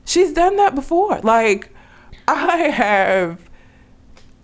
[0.04, 1.20] She's done that before.
[1.20, 1.74] Like
[2.28, 3.40] I have.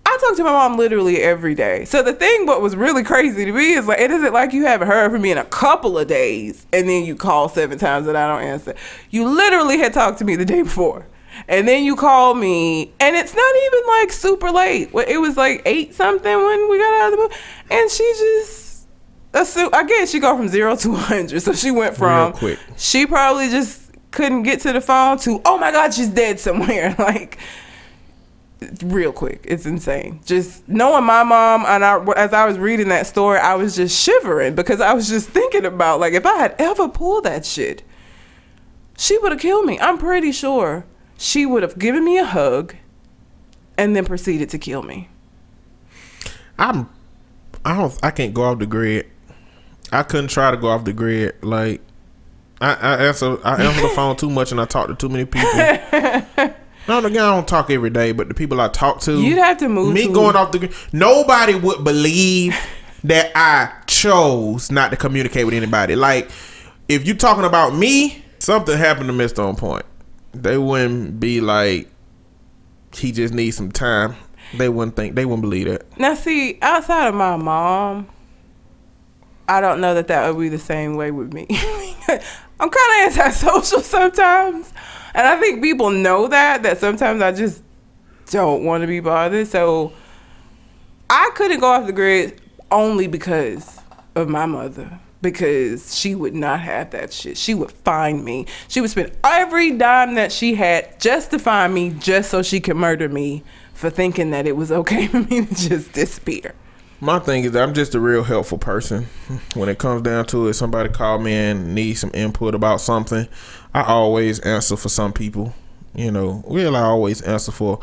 [0.09, 1.85] I talk to my mom literally every day.
[1.85, 4.65] So the thing, what was really crazy to me is like, it isn't like you
[4.65, 8.07] haven't heard from me in a couple of days and then you call seven times
[8.07, 8.77] and I don't answer.
[9.11, 11.07] You literally had talked to me the day before.
[11.49, 14.91] And then you call me, and it's not even like super late.
[15.09, 17.35] It was like eight something when we got out of the movie.
[17.71, 18.87] And she just,
[19.35, 21.41] assume, again, she go from zero to 100.
[21.41, 22.31] So she went from.
[22.31, 22.59] Real quick.
[22.77, 26.95] she probably just couldn't get to the phone to, oh my God, she's dead somewhere.
[27.07, 27.39] Like,
[28.83, 29.43] real quick.
[29.45, 30.21] It's insane.
[30.25, 34.01] Just knowing my mom, and I, as I was reading that story, I was just
[34.01, 37.83] shivering because I was just thinking about like if I had ever pulled that shit,
[38.97, 39.79] she would have killed me.
[39.79, 40.87] I'm pretty sure
[41.19, 42.75] she would have given me a hug,
[43.79, 45.09] and then proceeded to kill me.
[46.59, 46.89] I'm
[47.65, 49.07] I don't I can't go off the grid.
[49.93, 51.35] I couldn't try to go off the grid.
[51.43, 51.81] Like
[52.61, 55.25] I, I answer I answer the phone too much and I talk to too many
[55.27, 55.51] people.
[56.89, 59.59] no, again, I don't talk every day, but the people I talk to, You'd have
[59.59, 60.75] to move Me to- going off the grid.
[60.93, 62.57] Nobody would believe
[63.05, 65.95] that I chose not to communicate with anybody.
[65.97, 66.31] Like
[66.89, 69.85] if you're talking about me, something happened to Mister On Point.
[70.43, 71.89] They wouldn't be like
[72.95, 74.17] he just needs some time.
[74.57, 75.15] They wouldn't think.
[75.15, 75.99] They wouldn't believe that.
[75.99, 78.09] Now, see, outside of my mom,
[79.49, 81.47] I don't know that that would be the same way with me.
[82.59, 84.73] I'm kind of antisocial sometimes,
[85.15, 86.63] and I think people know that.
[86.63, 87.63] That sometimes I just
[88.31, 89.49] don't want to be bothered.
[89.49, 89.93] So
[91.11, 93.81] I couldn't go off the grid only because
[94.15, 95.01] of my mother.
[95.23, 97.37] Because she would not have that shit.
[97.37, 98.47] She would find me.
[98.69, 102.61] She would spend every dime that she had just to find me, just so she
[102.61, 103.43] could murder me
[103.75, 106.55] for thinking that it was okay for me to just disappear.
[107.01, 109.07] My thing is, I'm just a real helpful person.
[109.55, 113.29] When it comes down to it, somebody call me and need some input about something.
[113.75, 115.55] I always answer for some people.
[115.95, 117.81] You know, well, I always answer for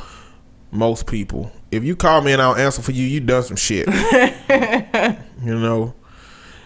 [0.71, 1.51] most people.
[1.71, 3.87] If you call me and I don't answer for you, you done some shit.
[5.43, 5.93] you know,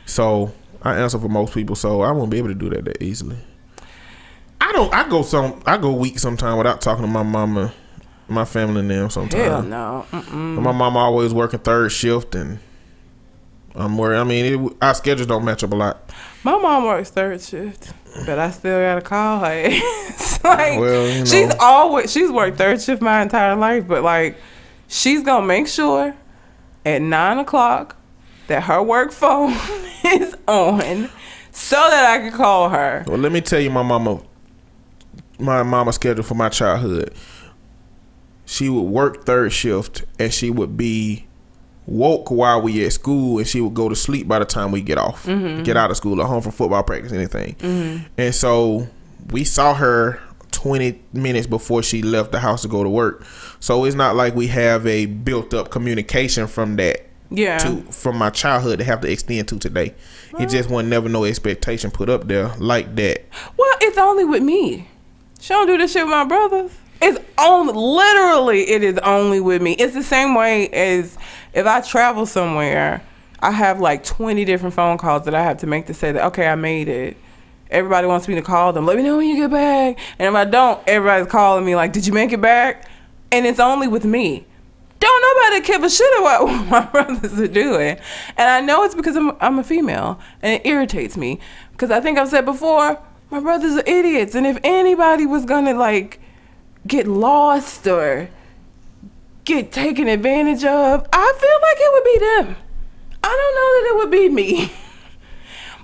[0.07, 1.75] so I answer for most people.
[1.75, 3.37] So I won't be able to do that that easily.
[4.59, 4.91] I don't.
[4.93, 5.61] I go some.
[5.65, 7.71] I go weeks sometime without talking to my mama,
[8.27, 9.09] my family, and them.
[9.09, 9.43] Sometimes.
[9.43, 10.05] Hell no.
[10.11, 12.59] My mom always working third shift, and
[13.75, 14.17] I'm worried.
[14.17, 16.09] I mean, it, our schedules don't match up a lot.
[16.43, 17.91] My mom works third shift,
[18.25, 19.51] but I still gotta call her.
[19.67, 21.25] it's like Well, you know.
[21.25, 24.37] she's always she's worked third shift my entire life, but like
[24.87, 26.15] she's gonna make sure
[26.85, 27.97] at nine o'clock
[28.47, 29.51] that her work phone
[30.05, 31.09] is on
[31.51, 33.03] so that I can call her.
[33.07, 34.21] Well, let me tell you, my mama,
[35.39, 37.13] my mama schedule for my childhood.
[38.45, 41.27] She would work third shift, and she would be
[41.85, 44.81] woke while we at school, and she would go to sleep by the time we
[44.81, 45.63] get off, mm-hmm.
[45.63, 47.55] get out of school, or home from football practice, anything.
[47.55, 48.05] Mm-hmm.
[48.17, 48.87] And so
[49.31, 53.25] we saw her 20 minutes before she left the house to go to work.
[53.59, 57.57] So it's not like we have a built up communication from that Yeah.
[57.59, 59.93] to from my childhood to have to extend to today.
[60.39, 63.25] It just wasn't never no expectation put up there like that.
[63.57, 64.87] Well, it's only with me.
[65.39, 66.71] She don't do this shit with my brothers.
[67.01, 69.73] It's only literally it is only with me.
[69.73, 71.17] It's the same way as
[71.53, 73.03] if I travel somewhere,
[73.39, 76.25] I have like twenty different phone calls that I have to make to say that
[76.27, 77.17] okay, I made it.
[77.69, 78.85] Everybody wants me to call them.
[78.85, 79.99] Let me know when you get back.
[80.17, 82.87] And if I don't, everybody's calling me like, "Did you make it back?"
[83.31, 84.45] And it's only with me.
[84.99, 87.97] Don't nobody give a shit about what my brothers are doing.
[88.37, 91.39] And I know it's because I'm, I'm a female and it irritates me.
[91.71, 94.35] Because I think I've said before, my brothers are idiots.
[94.35, 96.19] And if anybody was gonna like
[96.85, 98.29] get lost or
[99.43, 102.63] get taken advantage of, I feel like it would be them.
[103.23, 104.71] I don't know that it would be me.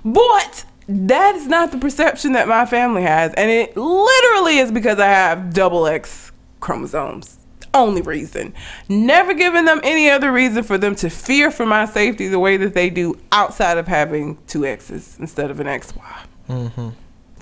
[0.04, 3.32] But that is not the perception that my family has.
[3.34, 7.43] And it literally is because I have double X chromosomes.
[7.74, 8.54] Only reason.
[8.88, 12.56] Never giving them any other reason for them to fear for my safety the way
[12.56, 16.26] that they do outside of having two X's instead of an XY.
[16.48, 16.94] Mhm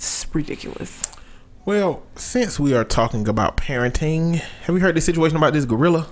[0.02, 1.00] it's ridiculous.
[1.64, 6.08] Well, since we are talking about parenting, have you heard the situation about this gorilla?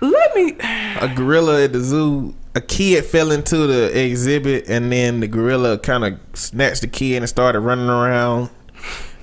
[0.00, 0.56] Let me.
[0.98, 2.34] A gorilla at the zoo.
[2.54, 7.18] A kid fell into the exhibit, and then the gorilla kind of snatched the kid
[7.18, 8.48] and started running around,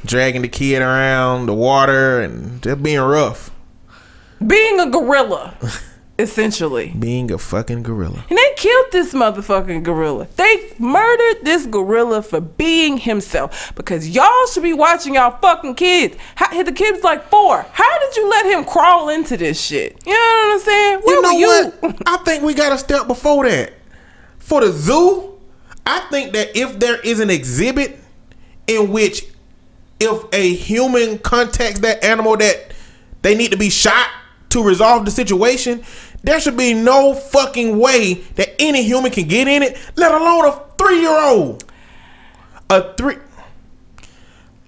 [0.06, 3.50] dragging the kid around the water, and just being rough.
[4.46, 5.56] Being a gorilla.
[6.18, 6.94] essentially.
[6.98, 8.26] Being a fucking gorilla.
[8.30, 10.28] And they killed this motherfucking gorilla.
[10.36, 13.74] They murdered this gorilla for being himself.
[13.76, 16.18] Because y'all should be watching y'all fucking kids.
[16.36, 17.66] How, the kid's like four.
[17.72, 20.02] How did you let him crawl into this shit?
[20.06, 21.00] You know what I'm saying?
[21.04, 21.72] Where you know were you?
[21.80, 22.02] what?
[22.06, 23.74] I think we got a step before that.
[24.40, 25.40] For the zoo,
[25.86, 28.00] I think that if there is an exhibit
[28.68, 29.26] in which
[30.00, 32.74] if a human contacts that animal that
[33.22, 34.10] they need to be shot
[34.56, 35.84] to resolve the situation,
[36.24, 40.46] there should be no fucking way that any human can get in it, let alone
[40.46, 41.64] a three year old.
[42.70, 43.18] A three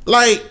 [0.06, 0.44] like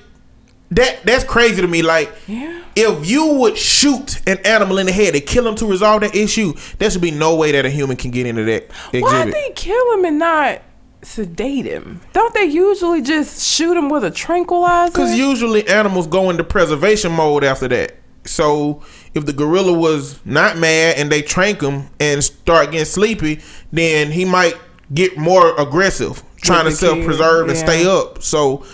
[0.73, 1.83] that that's crazy to me.
[1.83, 2.61] Like Yeah.
[2.75, 6.15] if you would shoot an animal in the head to kill him to resolve that
[6.17, 9.35] issue, there should be no way that a human can get into that Why exhibit.
[9.35, 10.63] they kill him and not
[11.03, 12.01] sedate him?
[12.13, 14.91] Don't they usually just shoot him with a tranquilizer?
[14.91, 17.97] Because usually animals go into preservation mode after that.
[18.29, 18.83] So
[19.15, 23.41] if the gorilla was not mad and they trank him and start getting sleepy,
[23.73, 24.57] then he might
[24.93, 28.23] get more aggressive, trying to self preserve and stay up.
[28.23, 28.65] So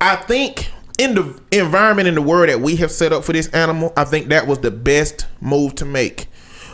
[0.00, 3.48] I think in the environment in the world that we have set up for this
[3.48, 6.26] animal, I think that was the best move to make.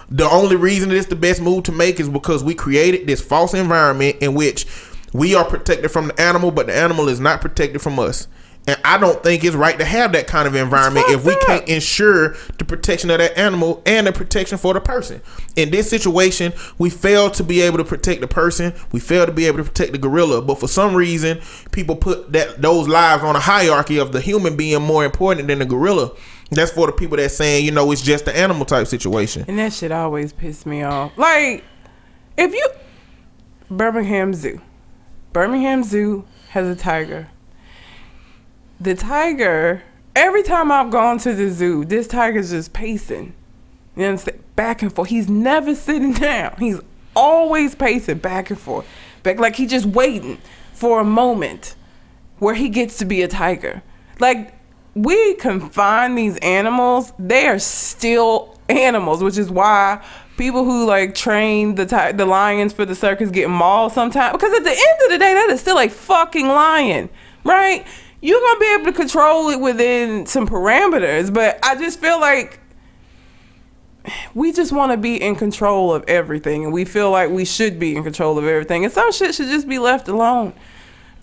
[0.08, 3.54] The only reason it's the best move to make is because we created this false
[3.54, 4.66] environment in which
[5.12, 8.28] we are protected from the animal, but the animal is not protected from us.
[8.66, 11.66] And I don't think it's right to have that kind of environment if we can't
[11.68, 15.20] ensure the protection of that animal and the protection for the person.
[15.56, 18.72] In this situation, we failed to be able to protect the person.
[18.92, 20.42] We failed to be able to protect the gorilla.
[20.42, 21.40] But for some reason,
[21.72, 25.58] people put that those lives on a hierarchy of the human being more important than
[25.58, 26.12] the gorilla.
[26.50, 29.44] That's for the people that's saying, you know, it's just the animal type situation.
[29.48, 31.16] And that shit always pissed me off.
[31.16, 31.64] Like,
[32.36, 32.68] if you
[33.70, 34.60] Birmingham Zoo,
[35.32, 37.28] Birmingham Zoo has a tiger.
[38.82, 39.82] The tiger.
[40.16, 43.32] Every time I've gone to the zoo, this tiger's just pacing.
[43.96, 44.42] You understand?
[44.56, 45.08] Back and forth.
[45.08, 46.56] He's never sitting down.
[46.58, 46.80] He's
[47.14, 48.86] always pacing back and forth.
[49.22, 50.38] Back like he's just waiting
[50.72, 51.76] for a moment
[52.40, 53.82] where he gets to be a tiger.
[54.18, 54.52] Like
[54.96, 60.04] we confine these animals, they are still animals, which is why
[60.36, 64.32] people who like train the ti- the lions for the circus get mauled sometimes.
[64.32, 67.08] Because at the end of the day, that is still a fucking lion,
[67.44, 67.86] right?
[68.22, 72.60] You're gonna be able to control it within some parameters, but I just feel like
[74.32, 77.78] we just want to be in control of everything and we feel like we should
[77.78, 80.52] be in control of everything and some shit should just be left alone.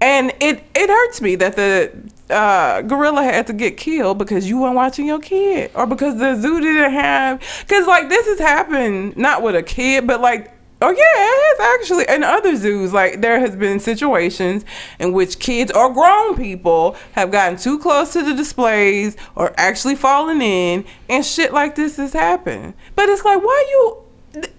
[0.02, 1.92] And it it hurts me that the
[2.30, 6.36] uh, gorilla had to get killed because you weren't watching your kid or because the
[6.36, 10.90] zoo didn't have because like this has happened not with a kid but like oh
[10.90, 14.64] yeah it has actually in other zoos like there has been situations
[15.00, 19.96] in which kids or grown people have gotten too close to the displays or actually
[19.96, 22.74] fallen in and shit like this has happened.
[22.96, 24.04] But it's like why you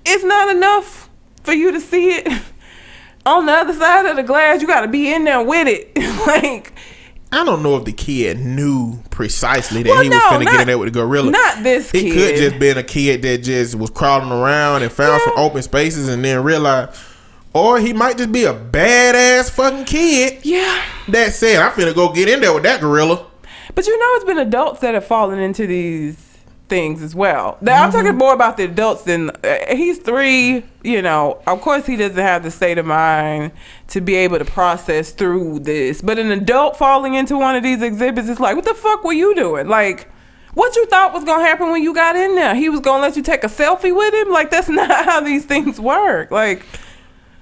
[0.04, 1.08] it's not enough
[1.42, 2.28] for you to see it.
[3.26, 5.90] On the other side of the glass you got to be in there with it.
[6.26, 6.74] Like
[7.32, 10.60] I don't know if the kid knew precisely that Well, he was no, finna get
[10.62, 11.30] in there with the gorilla.
[11.30, 12.12] not this It kid.
[12.12, 16.08] could just been a kid that just was crawling around and found some open spaces
[16.08, 16.90] and then realized,
[17.52, 22.12] or he might just be a badass fucking kid yeah that said, "I'm finna go
[22.12, 23.26] get in there with that gorilla."
[23.74, 26.16] But you know, it's been adults that have fallen into these
[26.70, 27.58] things as well.
[27.60, 30.64] Now, I'm talking more about the adults than uh, he's three.
[30.82, 33.52] You know, of course, he doesn't have the state of mind
[33.88, 36.00] to be able to process through this.
[36.00, 39.12] But an adult falling into one of these exhibits is like, what the fuck were
[39.12, 39.68] you doing?
[39.68, 40.10] Like.
[40.52, 42.56] What you thought was gonna happen when you got in there?
[42.56, 44.32] He was gonna let you take a selfie with him?
[44.32, 46.32] Like that's not how these things work.
[46.32, 46.66] Like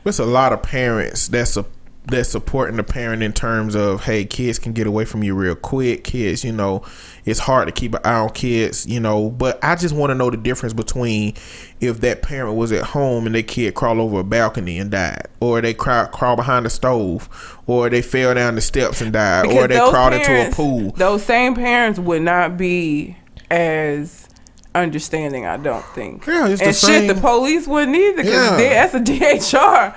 [0.05, 1.65] There's a lot of parents that's a
[2.11, 5.55] that's supporting the parent in terms of hey kids can get away from you real
[5.55, 6.05] quick.
[6.05, 6.83] Kids you know
[7.25, 9.31] it's hard to keep an eye on kids you know.
[9.31, 11.35] But i just want to know the difference between
[11.81, 15.27] if that parent was at home and their kid crawled over a balcony and died
[15.41, 19.47] or they crawl, crawl behind the stove or they fell down the steps and died
[19.47, 20.93] or they crawled into a pool.
[20.93, 23.17] Those same parents would not be
[23.51, 24.29] as
[24.75, 26.27] understanding, I don't think.
[26.27, 28.57] Yeah, it's the and shit, the police wouldn't either because Yeah.
[28.57, 29.95] that's a DHR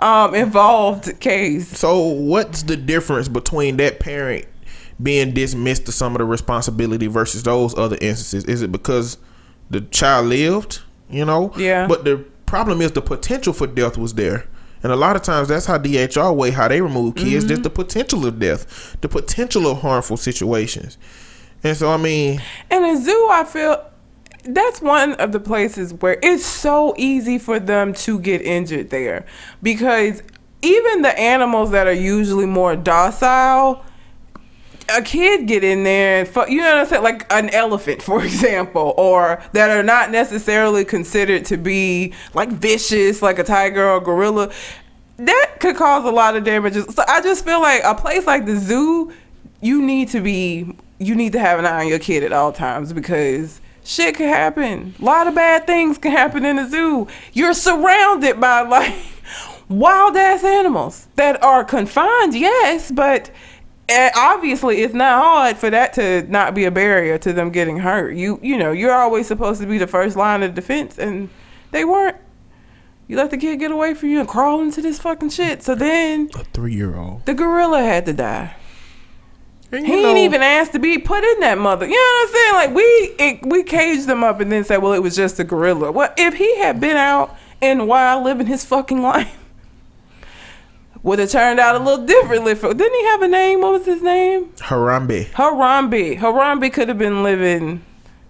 [0.00, 1.68] um, involved case.
[1.78, 4.44] So what's the difference between that parent
[5.02, 8.44] being dismissed to some of the responsibility versus those other instances?
[8.44, 9.18] Is it because
[9.70, 10.80] the child lived,
[11.10, 11.52] you know?
[11.56, 11.86] Yeah.
[11.86, 14.46] But the problem is the potential for death was there.
[14.82, 17.48] And a lot of times that's how DHR way how they remove kids, Mm-hmm.
[17.48, 20.96] just the potential of death, the potential of harmful situations.
[21.64, 22.40] And so I mean,
[22.70, 23.82] And a zoo, I feel
[24.48, 29.26] that's one of the places where it's so easy for them to get injured there
[29.62, 30.22] because
[30.62, 33.84] even the animals that are usually more docile
[34.88, 38.22] a kid get in there and you know what I'm saying, like an elephant, for
[38.24, 44.00] example, or that are not necessarily considered to be like vicious, like a tiger or
[44.00, 44.52] gorilla,
[45.18, 46.94] that could cause a lot of damages.
[46.94, 49.12] So I just feel like a place like the zoo,
[49.60, 52.52] you need to be, you need to have an eye on your kid at all
[52.52, 54.94] times because shit can happen.
[55.00, 57.06] A lot of bad things can happen in the zoo.
[57.32, 58.94] You're surrounded by like
[59.68, 63.30] wild ass animals that are confined, yes, but
[63.88, 67.78] eh, obviously it's not hard for that to not be a barrier to them getting
[67.78, 68.14] hurt.
[68.16, 71.28] You you know, you're always supposed to be the first line of defense and
[71.70, 72.16] they weren't.
[73.08, 75.62] You let the kid get away from you and crawl into this fucking shit.
[75.62, 77.24] So then A three year old.
[77.24, 78.56] the gorilla had to die.
[79.72, 81.86] And He ain't even asked to be put in that mother.
[81.86, 82.54] You know what I'm saying?
[82.54, 82.82] Like we
[83.18, 85.90] it, we caged them up and then said, well, it was just a gorilla.
[85.90, 89.36] Well, if he had been out in the wild living his fucking life,
[91.02, 92.54] would have turned out a little differently.
[92.54, 93.60] For didn't he have a name?
[93.60, 94.46] What was his name?
[94.58, 95.26] Harambe.
[95.30, 96.18] Harambe.
[96.18, 97.84] Harambe could have been living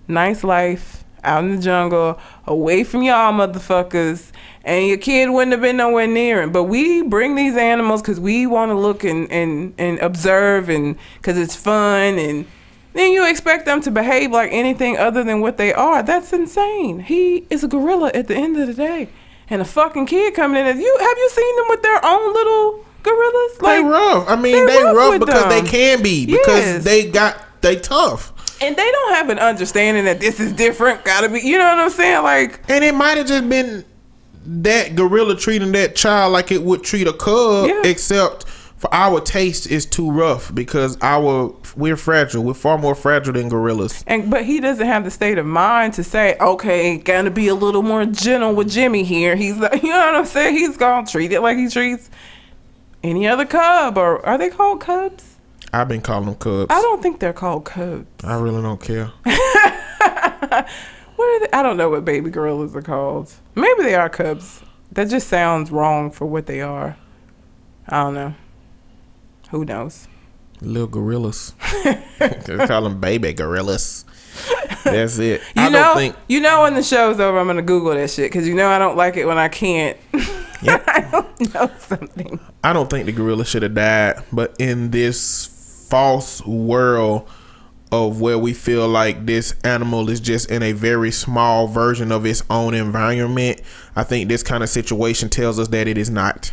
[0.09, 0.96] nice life
[1.27, 4.31] out in the jungle, away from y'all motherfuckers,
[4.65, 6.53] and your kid wouldn't have been nowhere near him.
[6.53, 10.97] But we bring these animals because we want to look and, and, and observe and
[11.17, 12.47] because it's fun and
[12.95, 16.03] then you expect them to behave like anything other than what they are.
[16.03, 17.01] That's insane.
[17.01, 19.09] He is a gorilla at the end of the day.
[19.51, 20.67] And a fucking kid coming in.
[20.67, 23.59] Have you have you seen them with their own little gorillas?
[23.59, 24.29] They rough.
[24.29, 26.85] I mean, they they, rough rough, because they can be because Yes.
[26.85, 28.33] they got they tough.
[28.61, 31.05] And they don't have an understanding that this is different.
[31.05, 32.23] Gotta be, you know what I'm saying?
[32.23, 33.85] Like, And it might have just been
[34.47, 37.83] that gorilla treating that child like it would treat a cub, Yeah.
[37.85, 38.45] except
[38.77, 42.43] for our taste is too rough because our we're fragile.
[42.45, 44.05] We're far more fragile than gorillas.
[44.07, 47.55] and but he doesn't have the state of mind to say, okay, gotta be a
[47.55, 49.35] little more gentle with Jimmy here.
[49.37, 50.55] He's, like, you know what I'm saying?
[50.57, 52.09] He's gonna treat it like he treats
[53.03, 55.36] any other cub, or are they called cubs?
[55.81, 56.67] I've been calling them cubs.
[56.71, 58.07] I don't think they're called cubs.
[58.25, 59.13] I really don't care.
[61.17, 61.49] What are they?
[61.53, 63.33] I don't know what baby gorillas are called.
[63.55, 64.63] Maybe they are cubs.
[64.93, 66.97] That just sounds wrong for what they are.
[67.89, 68.35] I don't know.
[69.51, 70.09] Who knows?
[70.61, 71.55] Little gorillas.
[72.19, 74.05] they call them baby gorillas.
[74.85, 75.41] That's it.
[75.57, 76.17] You I know, don't think.
[76.29, 78.79] you know when the show's over, I'm gonna Google that shit because you know I
[78.79, 79.97] don't like it when I can't.
[80.63, 80.85] Yep.
[80.87, 82.41] I don't know something.
[82.63, 85.56] I don't think the gorilla should have died, but in this
[85.89, 87.29] false world
[87.93, 92.27] of where we feel like this animal is just in a very small version of
[92.27, 93.61] its own environment,
[93.95, 96.53] I think this kind of situation tells us that it is not.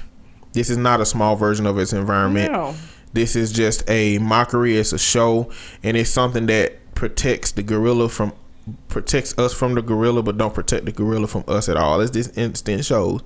[0.54, 2.52] This is not a small version of its environment.
[2.52, 2.76] No.
[3.14, 4.78] This is just a mockery.
[4.78, 8.34] It's a show, and it's something that protects the gorilla from
[8.88, 12.00] protects us from the gorilla, but don't protect the gorilla from us at all.
[12.00, 13.22] As this instant shows,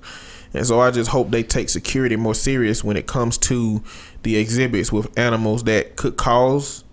[0.54, 3.82] and so I just hope they take security more serious when it comes to
[4.22, 6.84] the exhibits with animals that could cause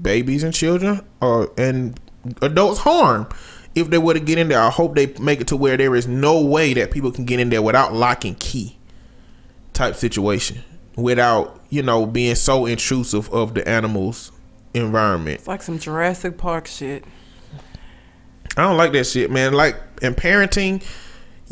[0.00, 1.98] babies and children or and
[2.42, 3.28] adults harm.
[3.74, 5.94] If they were to get in there, I hope they make it to where there
[5.94, 8.76] is no way that people can get in there without lock and key
[9.72, 10.62] type situation
[10.96, 14.32] without you know being so intrusive of the animal's
[14.74, 17.04] environment It's like some Jurassic Park shit.
[18.56, 20.82] i don't like that shit man like in parenting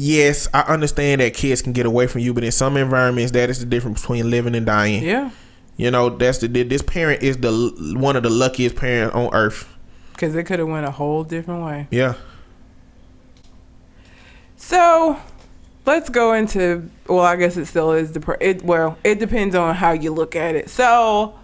[0.01, 3.51] yes i understand that kids can get away from you but in some environments that
[3.51, 5.31] is the difference between living and dying Yeah,
[5.77, 9.69] you know that's the this parent is the one of the luckiest parents on earth
[10.13, 11.89] because it could have went a whole different way.
[11.91, 12.15] yeah
[14.57, 15.19] So
[15.87, 18.63] let's go into well, I guess it still is the it.
[18.63, 20.69] Well, it depends on how you look at it.
[20.69, 21.39] So,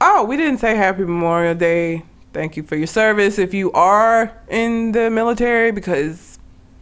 [0.00, 2.02] oh, we didn't say Happy Memorial Day.
[2.32, 6.33] Thank you for your service if you are in the military because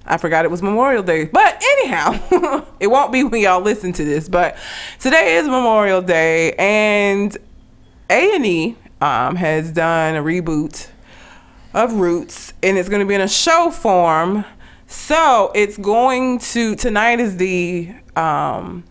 [0.07, 1.25] I forgot it was Memorial Day.
[1.27, 4.29] But anyhow, it won't be when y'all listen to this.
[4.29, 4.57] But
[4.99, 7.37] today is Memorial Day, and
[8.11, 10.89] A and E um, has done a reboot
[11.75, 14.45] of Roots, and it's going to be in a show form.
[14.87, 18.85] So it's going to tonight is the um,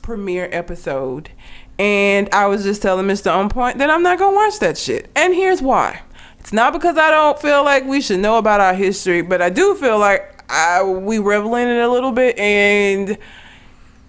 [0.00, 1.30] premiere episode,
[1.78, 3.34] and I was just telling Mr.
[3.34, 6.00] On Point that I'm not gonna watch that shit, and here's why.
[6.42, 9.48] It's not because I don't feel like we should know about our history, but I
[9.48, 13.10] do feel like I, we revel in it a little bit, and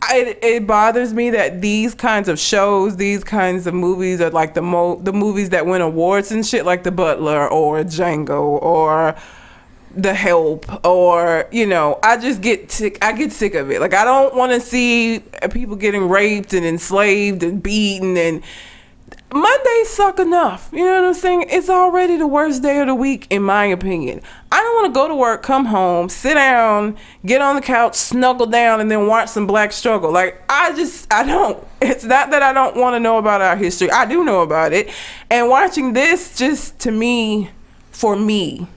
[0.10, 4.56] it, it bothers me that these kinds of shows, these kinds of movies are like
[4.56, 9.16] the mo the movies that win awards and shit, like The Butler or Django or
[9.96, 12.98] The Help or you know, I just get sick.
[13.00, 13.80] I get sick of it.
[13.80, 15.20] Like I don't want to see
[15.52, 18.42] people getting raped and enslaved and beaten and.
[19.34, 20.70] Mondays suck enough.
[20.72, 21.46] You know what I'm saying?
[21.50, 24.22] It's already the worst day of the week, in my opinion.
[24.52, 27.96] I don't want to go to work, come home, sit down, get on the couch,
[27.96, 30.12] snuggle down, and then watch some black struggle.
[30.12, 31.66] Like, I just, I don't.
[31.84, 33.92] It's not that I don't want to know about our history.
[33.92, 34.90] I do know about it.
[35.30, 37.50] And watching this just to me
[37.92, 38.68] for me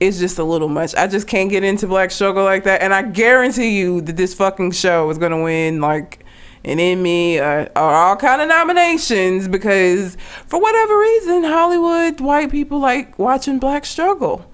[0.00, 0.94] is just a little much.
[0.94, 2.82] I just can't get into black struggle like that.
[2.82, 6.23] And I guarantee you that this fucking show is gonna win like
[6.64, 12.78] an Emmy or, or all kind of nominations because for whatever reason, Hollywood white people
[12.78, 14.50] like watching black struggle.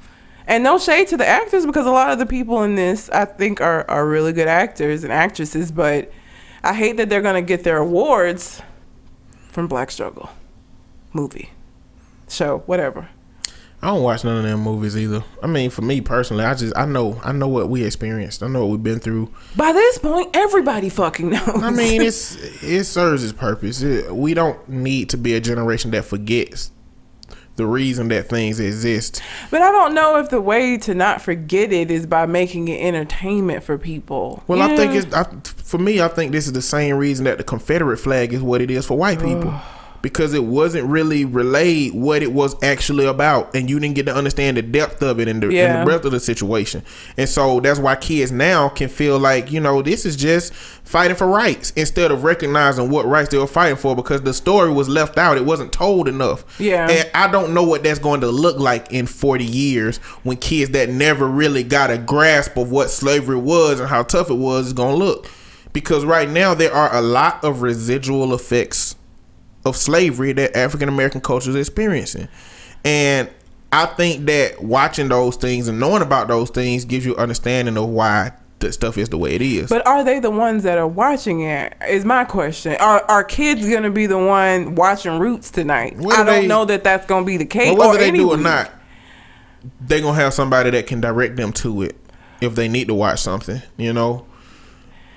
[0.47, 3.25] And no shade to the actors because a lot of the people in this I
[3.25, 6.11] think are, are really good actors and actresses, but
[6.65, 8.61] I hate that they're gonna get their awards
[9.49, 10.31] from Black Struggle
[11.13, 11.51] movie,
[12.27, 13.09] So whatever.
[13.83, 15.25] I don't watch none of them movies either.
[15.43, 18.43] I mean, for me personally, I just I know I know what we experienced.
[18.43, 19.33] I know what we've been through.
[19.57, 21.49] By this point, everybody fucking knows.
[21.49, 23.81] I mean, it's it serves its purpose.
[23.81, 26.73] It, we don't need to be a generation that forgets
[27.57, 29.23] the reason that things exist.
[29.51, 32.83] But I don't know if the way to not forget it is by making it
[32.83, 34.45] entertainment for people.
[34.47, 36.03] Well, I think it's I, for me.
[36.03, 38.85] I think this is the same reason that the Confederate flag is what it is
[38.85, 39.59] for white people
[40.03, 44.15] because it wasn't really relayed what it was actually about, and you didn't get to
[44.15, 45.67] understand the depth of it and the, Yeah.
[45.75, 46.83] and the breadth of the situation.
[47.17, 51.17] And so that's why kids now can feel like you know this is just fighting
[51.17, 54.89] for rights instead of recognizing what rights they were fighting for because the story was
[54.89, 55.37] left out.
[55.37, 56.45] It wasn't told enough.
[56.59, 56.89] Yeah.
[56.89, 60.71] And I don't know what that's going to look like in 40 years when kids
[60.73, 64.69] that never really got a grasp of what slavery was and how tough it was
[64.69, 65.29] is going to look.
[65.73, 68.97] Because right now there are a lot of residual effects
[69.65, 72.29] of slavery that African American culture is experiencing.
[72.85, 73.29] And
[73.73, 77.89] I think that watching those things and knowing about those things gives you understanding of
[77.89, 79.71] why that stuff is the way it is.
[79.71, 81.75] But are they the ones that are watching it?
[81.89, 82.77] Is my question.
[82.81, 85.97] Are are kids gonna be the one watching Roots tonight?
[85.97, 87.71] Whether I don't they- know that that's gonna be the case.
[87.71, 88.45] But whether or they do or week.
[88.45, 88.71] not,
[89.87, 91.97] they gonna have somebody that can direct them to it
[92.41, 94.27] if they need to watch something, you know.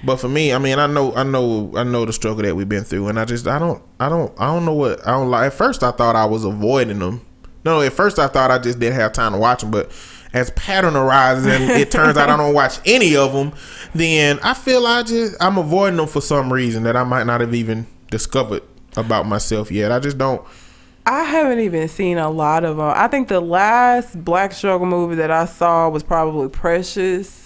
[0.05, 2.67] But for me, I mean, I know, I know, I know the struggle that we've
[2.67, 5.29] been through, and I just, I don't, I don't, I don't know what I don't
[5.29, 5.47] like.
[5.47, 7.25] At first, I thought I was avoiding them.
[7.63, 9.71] No, at first, I thought I just didn't have time to watch them.
[9.71, 9.91] But
[10.33, 13.53] as pattern arises, and it turns out I don't watch any of them,
[13.95, 17.39] then I feel I just I'm avoiding them for some reason that I might not
[17.39, 18.63] have even discovered
[18.97, 19.91] about myself yet.
[19.91, 20.45] I just don't.
[21.05, 22.91] I haven't even seen a lot of them.
[22.95, 27.42] I think the last Black Struggle movie that I saw was probably Precious.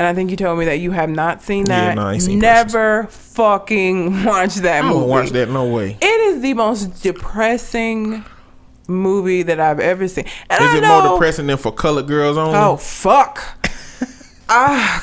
[0.00, 1.94] And I think you told me that you have not seen Yeah, that.
[1.96, 5.00] no, I ain't seen Never fucking watch that I movie.
[5.00, 5.48] don't watch that.
[5.50, 5.96] No way.
[6.00, 8.24] It is the most depressing
[8.86, 10.24] movie that I've ever seen.
[10.48, 12.56] And Is I it know, more depressing than for colored girls only?
[12.56, 13.42] Oh fuck!
[14.48, 15.02] I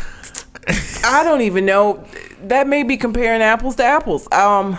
[1.03, 2.03] I don't even know.
[2.43, 4.31] That may be comparing apples to apples.
[4.31, 4.77] Um,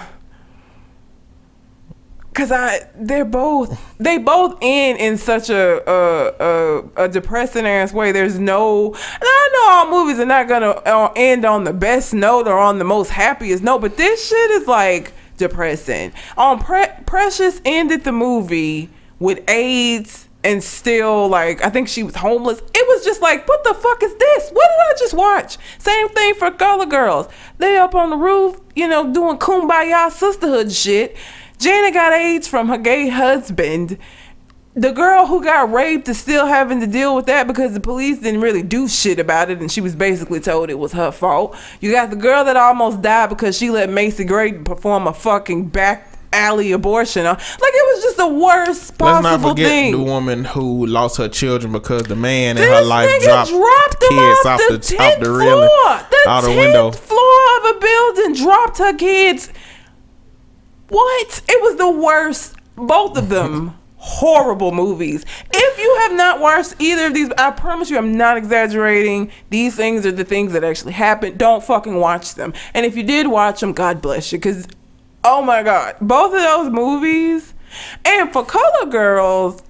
[2.36, 7.92] cause I they're both they both end in such a a, a, a depressing ass
[7.92, 8.12] way.
[8.12, 12.46] There's no, I know all movies are not gonna uh, end on the best note
[12.46, 16.12] or on the most happiest note, but this shit is like depressing.
[16.36, 22.16] On Pre- Precious ended the movie with AIDS and still like I think she was
[22.16, 22.58] homeless.
[22.58, 24.50] It was just like, what the fuck is this?
[24.50, 25.56] What did I just watch?
[25.78, 27.28] Same thing for Color Girls.
[27.56, 31.16] They up on the roof, you know, doing kumbaya sisterhood shit.
[31.58, 33.98] Janet got AIDS from her gay husband.
[34.74, 38.18] The girl who got raped is still having to deal with that because the police
[38.18, 41.56] didn't really do shit about it and she was basically told it was her fault.
[41.80, 45.68] You got the girl that almost died because she let Macy Gray perform a fucking
[45.68, 47.24] back alley abortion.
[47.24, 47.40] Uh, like
[47.74, 49.92] it was just the worst possible Let's not forget thing.
[49.92, 54.10] the woman who lost her children because the man in her life dropped, dropped them
[54.10, 55.68] kids off, off the, the, off the railing,
[56.10, 56.90] the out the tenth window.
[56.90, 59.48] floor of a building, dropped her kids.
[60.88, 61.42] What?
[61.48, 62.54] It was the worst.
[62.76, 65.24] Both of them horrible movies.
[65.52, 69.32] If you have not watched either of these, I promise you, I'm not exaggerating.
[69.50, 71.38] These things are the things that actually happened.
[71.38, 72.52] Don't fucking watch them.
[72.74, 74.66] And if you did watch them, God bless you, because
[75.24, 77.54] oh my god, both of those movies.
[78.04, 79.62] And for Color Girls.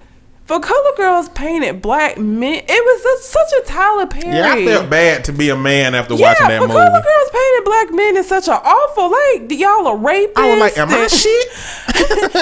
[0.47, 4.33] For Color Girls painted black men, it was a, such a Tyler Perry.
[4.33, 6.79] Yeah, I felt bad to be a man after Yeah, watching that for movie.
[6.79, 10.31] Color Girls painted black men is such an awful like y'all are rapists.
[10.37, 11.07] I was like, am I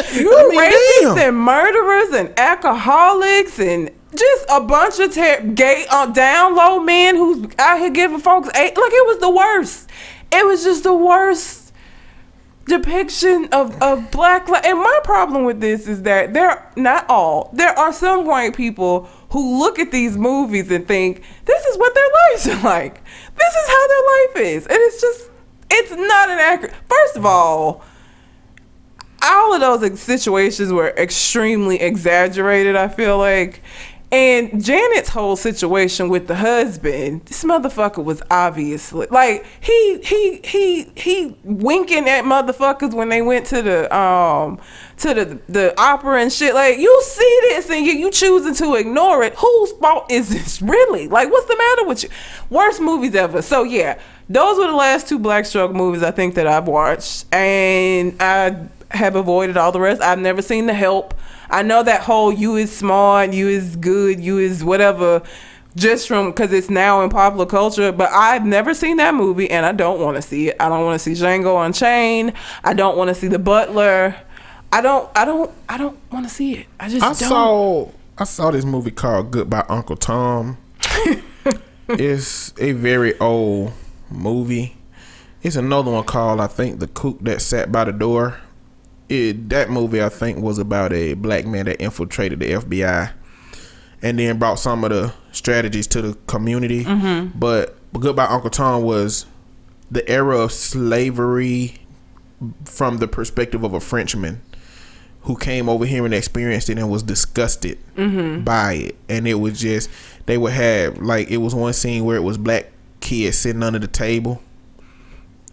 [0.06, 0.22] shit?
[0.22, 1.30] you I mean, rapists damn.
[1.30, 7.16] and murderers and alcoholics and just a bunch of ter- gay uh, down low men
[7.16, 8.78] who's out here giving folks eight.
[8.78, 9.90] Like it was the worst.
[10.32, 11.65] It was just the worst
[12.66, 14.66] depiction of, of black life.
[14.66, 17.50] And my problem with this is that there not all.
[17.54, 21.94] There are some white people who look at these movies and think this is what
[21.94, 23.04] their lives are like.
[23.36, 24.68] This is how their life is.
[24.68, 25.30] And it's just
[25.70, 27.84] it's not an accurate first of all,
[29.22, 33.62] all of those situations were extremely exaggerated, I feel like.
[34.12, 40.84] And Janet's whole situation with the husband, this motherfucker was obviously like he he he
[40.96, 44.60] he winking at motherfuckers when they went to the um
[44.98, 46.54] to the the opera and shit.
[46.54, 49.34] Like you see this and you you choosing to ignore it.
[49.36, 51.08] Whose fault is this really?
[51.08, 52.10] Like what's the matter with you?
[52.50, 53.42] Worst movies ever.
[53.42, 54.00] So yeah,
[54.30, 58.68] those were the last two Black Stroke movies I think that I've watched, and I
[58.92, 60.02] have avoided all the rest.
[60.02, 61.14] I've never seen The Help.
[61.50, 65.22] I know that whole "you is smart, you is good, you is whatever."
[65.76, 69.66] Just from because it's now in popular culture, but I've never seen that movie and
[69.66, 70.56] I don't want to see it.
[70.58, 72.32] I don't want to see Django Unchained.
[72.64, 74.16] I don't want to see The Butler.
[74.72, 75.10] I don't.
[75.16, 75.52] I don't.
[75.68, 76.68] I don't want to see it.
[76.80, 77.04] I just.
[77.04, 77.16] I don't.
[77.16, 80.58] saw I saw this movie called Goodbye Uncle Tom.
[81.90, 83.74] it's a very old
[84.10, 84.78] movie.
[85.44, 88.40] It's another one called I think The Spook That Sat by the Door.
[89.08, 93.12] It that movie I think was about a black man that infiltrated the FBI
[94.02, 96.86] and then brought some of the strategies to the community.
[96.86, 97.38] Mm-hmm.
[97.38, 99.26] But Goodbye Uncle Tom was
[99.92, 101.80] the era of slavery
[102.66, 104.42] from the perspective of a Frenchman
[105.22, 108.44] who came over here and experienced it and was disgusted mm-hmm.
[108.44, 108.96] by it.
[109.10, 109.90] And it was just
[110.26, 113.80] they would have like it was one scene where it was black kids sitting under
[113.80, 114.42] the table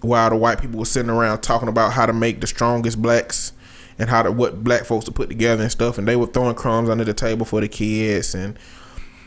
[0.02, 3.52] while the white people were sitting around talking about how to make the strongest blacks
[3.98, 6.54] and how to what black folks to put together and stuff and they were throwing
[6.54, 8.58] crumbs under the table for the kids and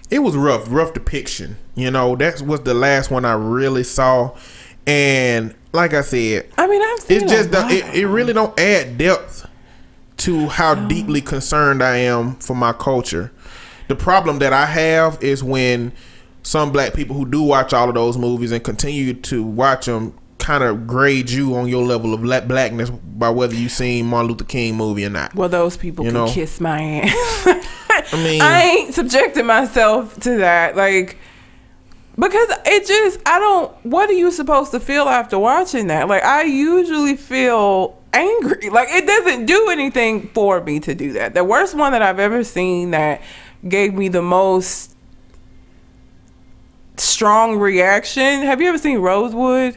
[0.10, 4.36] it was rough rough depiction you know that was the last one i really saw
[4.86, 7.22] and like i said I mean, I've seen.
[7.22, 9.48] it's just the, it, it really don't add depth
[10.18, 13.32] to how deeply concerned I am for my culture.
[13.88, 15.94] The problem that I have is when
[16.44, 20.18] some black people who do watch all of those movies and continue to watch them
[20.46, 24.30] kind of grade you on your level of black blackness by whether you seen Martin
[24.30, 25.34] Luther King movie or not.
[25.34, 26.32] Well, those people You can know.
[26.32, 27.14] kiss my ass.
[28.14, 31.18] I mean, I ain't subjecting myself to that, like,
[32.16, 33.72] because it just I don't.
[33.84, 36.08] What are you supposed to feel after watching that?
[36.08, 38.70] Like, I usually feel angry.
[38.72, 41.34] Like, it doesn't do anything for me to do that.
[41.34, 43.20] The worst one that I've ever seen that
[43.68, 44.96] gave me the most
[46.98, 48.42] strong reaction.
[48.44, 49.76] Have you ever seen Rosewood?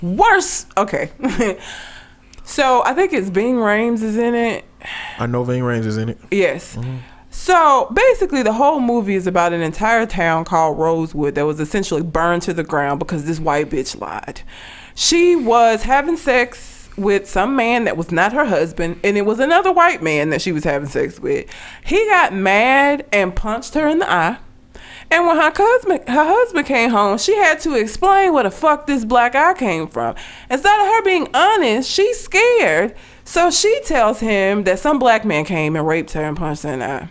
[0.00, 0.66] Worse.
[0.76, 1.10] Okay.
[2.44, 4.64] so I think it's Ving Rhames is in it.
[5.18, 6.18] I know Ving Rhames is in it.
[6.30, 6.76] Yes.
[6.76, 6.98] Mm-hmm.
[7.30, 12.02] So basically, the whole movie is about an entire town called Rosewood that was essentially
[12.02, 14.42] burned to the ground because this white bitch lied.
[14.94, 19.40] She was having sex with some man that was not her husband, and it was
[19.40, 21.48] another white man that she was having sex with.
[21.84, 24.38] He got mad and punched her in the eye.
[25.12, 28.86] And when her husband, her husband came home, she had to explain where the fuck
[28.86, 30.14] this black eye came from.
[30.48, 32.94] Instead of her being honest, she's scared.
[33.22, 36.72] So she tells him that some black man came and raped her and punched her
[36.72, 37.10] in the eye.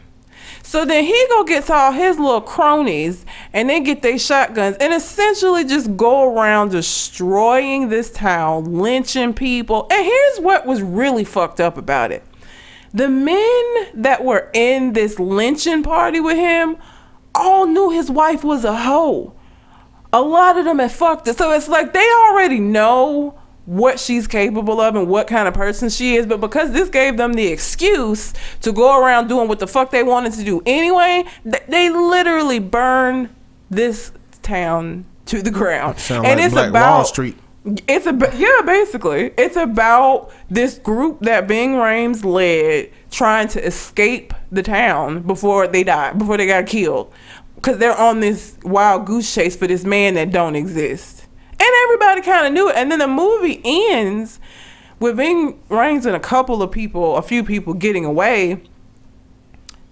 [0.64, 3.24] So then he go gets all his little cronies
[3.54, 9.86] and they get their shotguns and essentially just go around destroying this town, lynching people.
[9.92, 12.24] And here's what was really fucked up about it.
[12.96, 16.78] The men that were in this lynching party with him
[17.34, 19.34] all knew his wife was a hoe.
[20.14, 21.38] A lot of them had fucked it.
[21.38, 25.90] So it's like they already know what she's capable of and what kind of person
[25.90, 26.26] she is.
[26.26, 30.04] But because this gave them the excuse to go around doing what the fuck they
[30.04, 33.34] wanted to do anyway, th- they literally burn
[33.70, 34.12] this
[34.42, 36.00] town to the ground.
[36.00, 37.38] Sound like Black Wall Street.
[37.64, 44.34] It's a yeah, basically, it's about this group that Ving Rhames led trying to escape
[44.52, 47.14] the town before they died, before they got killed,
[47.56, 52.22] because they're on this wild goose chase for this man that don't exist, and everybody
[52.22, 52.76] kind of knew it.
[52.76, 54.40] And then the movie ends
[55.00, 58.62] with Ving Rhames and a couple of people, a few people getting away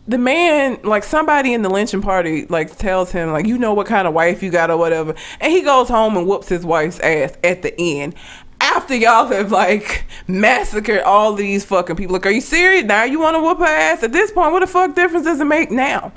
[0.09, 3.85] the man, like somebody in the lynching party, like tells him, like, you know what
[3.85, 5.13] kind of wife you got or whatever.
[5.39, 8.15] And he goes home and whoops his wife's ass at the end.
[8.61, 12.13] After y'all have like massacred all these fucking people.
[12.13, 12.83] Like, are you serious?
[12.85, 14.03] Now you want to whoop her ass?
[14.03, 16.11] At this point, what the fuck difference does it make now?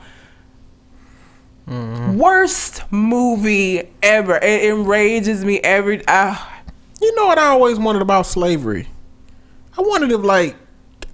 [1.66, 4.36] Worst movie ever.
[4.36, 6.02] It enrages me every.
[6.08, 6.60] ah.
[7.00, 8.88] You know what I always wondered about slavery?
[9.76, 10.56] I wondered if like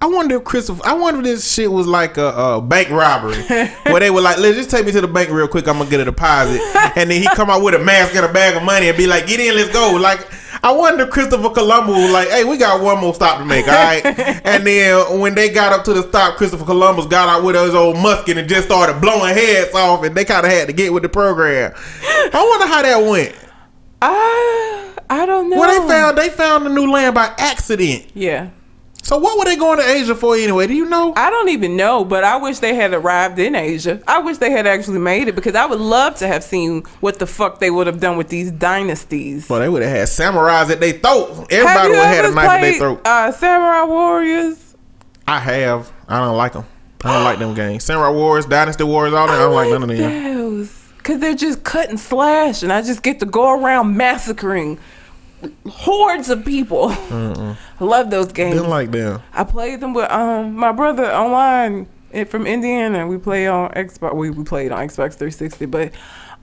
[0.01, 3.41] I wonder if Christopher I wonder if this shit was like a, a bank robbery
[3.83, 5.89] where they were like, let's just take me to the bank real quick, I'm gonna
[5.89, 6.61] get a deposit.
[6.95, 9.07] and then he come out with a mask and a bag of money and be
[9.07, 9.97] like, get in, let's go.
[9.99, 10.27] Like
[10.61, 13.67] I wonder if Christopher Columbus was like, hey, we got one more stop to make,
[13.67, 14.05] all right?
[14.45, 17.73] and then when they got up to the stop, Christopher Columbus got out with his
[17.73, 21.03] old musket and just started blowing heads off and they kinda had to get with
[21.03, 21.73] the program.
[22.03, 23.35] I wonder how that went.
[24.01, 25.59] I, I don't know.
[25.59, 28.07] Well, they found they found the new land by accident.
[28.13, 28.49] Yeah.
[29.03, 30.67] So what were they going to Asia for anyway?
[30.67, 31.13] Do you know?
[31.15, 34.01] I don't even know, but I wish they had arrived in Asia.
[34.07, 37.17] I wish they had actually made it because I would love to have seen what
[37.17, 39.49] the fuck they would have done with these dynasties.
[39.49, 41.47] Well, they would have had samurais at their throat.
[41.49, 43.01] Everybody would have had a knife at their throat.
[43.05, 44.75] uh, Samurai Warriors?
[45.27, 45.91] I have.
[46.07, 46.65] I don't like them.
[47.03, 47.85] I don't like them games.
[47.85, 49.35] Samurai Wars, Dynasty Wars, all that.
[49.35, 50.33] I don't like none of them.
[50.35, 54.77] those because they're just cut and slash, and I just get to go around massacring
[55.69, 56.89] hordes of people.
[56.89, 58.55] I love those games.
[58.55, 59.21] Didn't like them.
[59.33, 61.87] I played them with um my brother online
[62.27, 63.07] from Indiana.
[63.07, 64.15] We play on Xbox.
[64.15, 65.93] We, we played on Xbox 360, but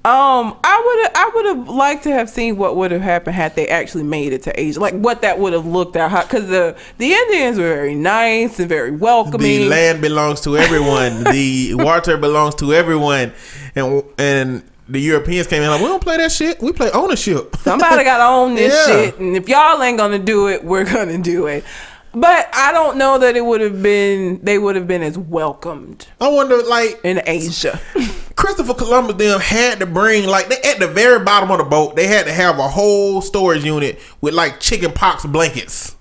[0.05, 3.57] um I would I would have liked to have seen what would have happened had
[3.57, 6.29] they actually made it to Asia, like what that would have looked at.
[6.29, 9.41] Because the the Indians were very nice and very welcoming.
[9.41, 11.25] The land belongs to everyone.
[11.25, 13.33] the water belongs to everyone,
[13.75, 16.61] and and the Europeans came in like we don't play that shit.
[16.63, 17.57] We play ownership.
[17.61, 18.95] Somebody got to own this Yeah.
[18.95, 21.65] shit, and if y'all ain't gonna do it, we're gonna do it.
[22.15, 24.41] But I don't know that it would have been.
[24.43, 27.79] They would have been as welcomed I wonder, like in Asia.
[28.37, 31.95] Christopher Columbus, them had to bring like they, at the very bottom of the boat,
[31.97, 35.97] they had to have a whole storage unit with like chicken pox blankets.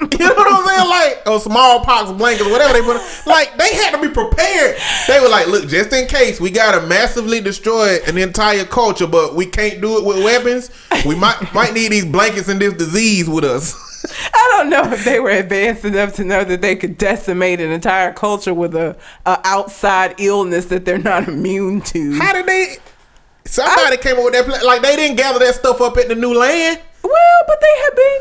[0.24, 0.88] You know what I'm saying?
[0.88, 2.96] Like or smallpox blankets, or whatever they put.
[3.26, 4.76] Like they had to be prepared.
[5.06, 9.34] They were like, look, just in case we gotta massively destroy an entire culture, but
[9.34, 10.70] we can't do it with weapons.
[11.04, 13.74] We might might need these blankets and this disease with us.
[14.34, 17.70] I don't know if they were advanced enough to know that they could decimate an
[17.70, 22.14] entire culture with a, a outside illness that they're not immune to.
[22.18, 22.76] How did they?
[23.46, 24.64] Somebody came up with that plan.
[24.64, 26.80] Like they didn't gather that stuff up at the new land.
[27.02, 28.13] Well, but they had been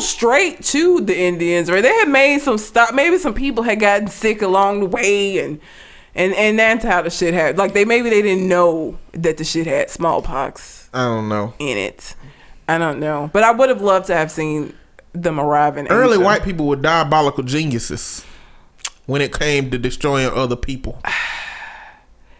[0.00, 1.82] straight to the Indians, right?
[1.82, 2.94] They had made some stop.
[2.94, 5.60] Maybe some people had gotten sick along the way, and
[6.14, 7.58] and and that's how the shit had.
[7.58, 11.54] Like they maybe they didn't know that the shit had smallpox I don't know.
[11.58, 12.14] in it.
[12.68, 14.74] I don't know, but I would have loved to have seen
[15.12, 16.24] them arrive in Early Asia.
[16.24, 18.24] white people were diabolical geniuses
[19.06, 20.98] when it came to destroying other people.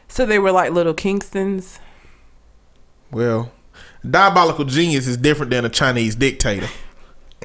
[0.09, 1.79] So they were like little Kingstons.
[3.11, 3.51] Well,
[4.09, 6.69] diabolical genius is different than a Chinese dictator.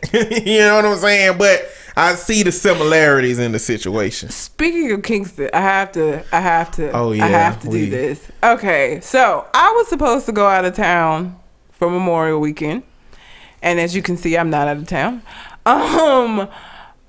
[0.13, 1.37] you know what I'm saying?
[1.37, 4.29] But I see the similarities in the situation.
[4.29, 7.85] Speaking of Kingston, I have to, I have to, Oh, yeah, I have to we-
[7.85, 8.31] do this.
[8.43, 11.37] Okay, so I was supposed to go out of town
[11.71, 12.83] for Memorial Weekend,
[13.61, 15.21] and as you can see, I'm not out of town.
[15.65, 16.47] Um,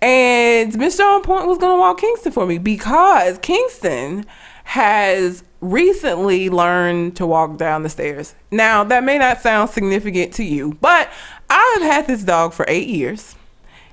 [0.02, 1.00] and Mr.
[1.00, 4.26] On Point was gonna walk Kingston for me because Kingston
[4.64, 8.34] has recently learned to walk down the stairs.
[8.50, 11.10] Now, that may not sound significant to you, but
[11.48, 13.36] I've had this dog for eight years.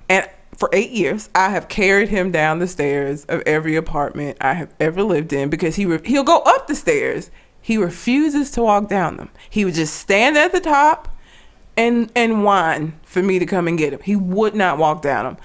[0.09, 4.53] And for eight years, I have carried him down the stairs of every apartment I
[4.53, 7.29] have ever lived in because he re- he'll go up the stairs.
[7.61, 9.29] He refuses to walk down them.
[9.49, 11.09] He would just stand at the top
[11.75, 13.99] and and whine for me to come and get him.
[14.03, 15.37] He would not walk down them.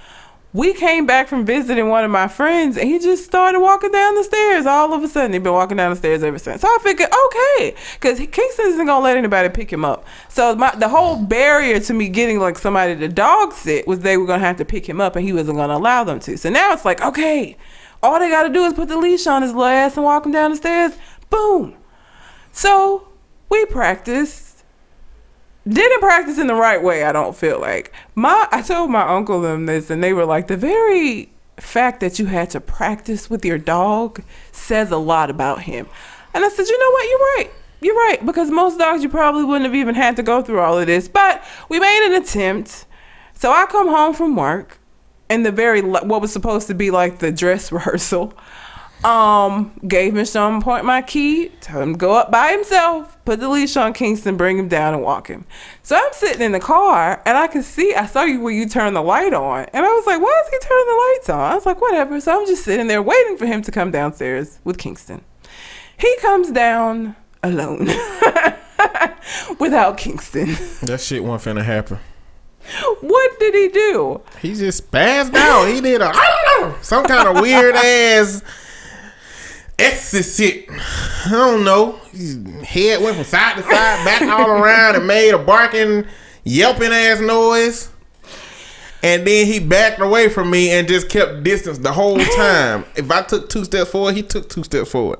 [0.53, 4.13] We came back from visiting one of my friends and he just started walking down
[4.13, 5.33] the stairs all of a sudden.
[5.33, 6.61] He's been walking down the stairs ever since.
[6.61, 10.05] So I figured, okay, because Kingston isn't going to let anybody pick him up.
[10.29, 14.15] So my, the whole barrier to me getting like somebody to dog sit was they
[14.15, 16.19] were going to have to pick him up and he wasn't going to allow them
[16.19, 16.37] to.
[16.37, 17.57] So now it's like, okay,
[18.03, 20.23] all they got to do is put the leash on his little ass and walk
[20.23, 20.95] him down the stairs.
[21.31, 21.75] Boom.
[22.51, 23.07] So
[23.49, 24.52] we practiced
[25.67, 27.03] didn't practice in the right way.
[27.03, 28.47] I don't feel like my.
[28.51, 32.25] I told my uncle them this, and they were like, the very fact that you
[32.25, 35.87] had to practice with your dog says a lot about him.
[36.33, 37.09] And I said, you know what?
[37.09, 37.51] You're right.
[37.81, 40.79] You're right because most dogs you probably wouldn't have even had to go through all
[40.79, 41.07] of this.
[41.07, 42.85] But we made an attempt.
[43.33, 44.79] So I come home from work,
[45.29, 48.33] and the very what was supposed to be like the dress rehearsal
[49.05, 50.13] um, gave.
[50.35, 53.93] On Point my key, told him to go up by himself, put the leash on
[53.93, 55.45] Kingston, bring him down and walk him.
[55.81, 58.67] So I'm sitting in the car and I can see, I saw you where you
[58.67, 59.65] turned the light on.
[59.73, 61.51] And I was like, why is he turning the lights on?
[61.51, 62.19] I was like, whatever.
[62.21, 65.23] So I'm just sitting there waiting for him to come downstairs with Kingston.
[65.97, 67.87] He comes down alone
[69.59, 70.55] without Kingston.
[70.83, 71.99] That shit wasn't finna happen.
[73.01, 74.21] What did he do?
[74.41, 75.65] He just spazzed out.
[75.65, 76.13] He did a
[76.81, 78.41] some kind of weird ass
[79.79, 80.69] ecstasy shit.
[80.69, 81.93] I don't know.
[82.11, 86.05] His head went from side to side, back all around, and made a barking,
[86.43, 87.89] yelping ass noise.
[89.01, 92.85] And then he backed away from me and just kept distance the whole time.
[92.95, 95.19] if I took two steps forward, he took two steps forward.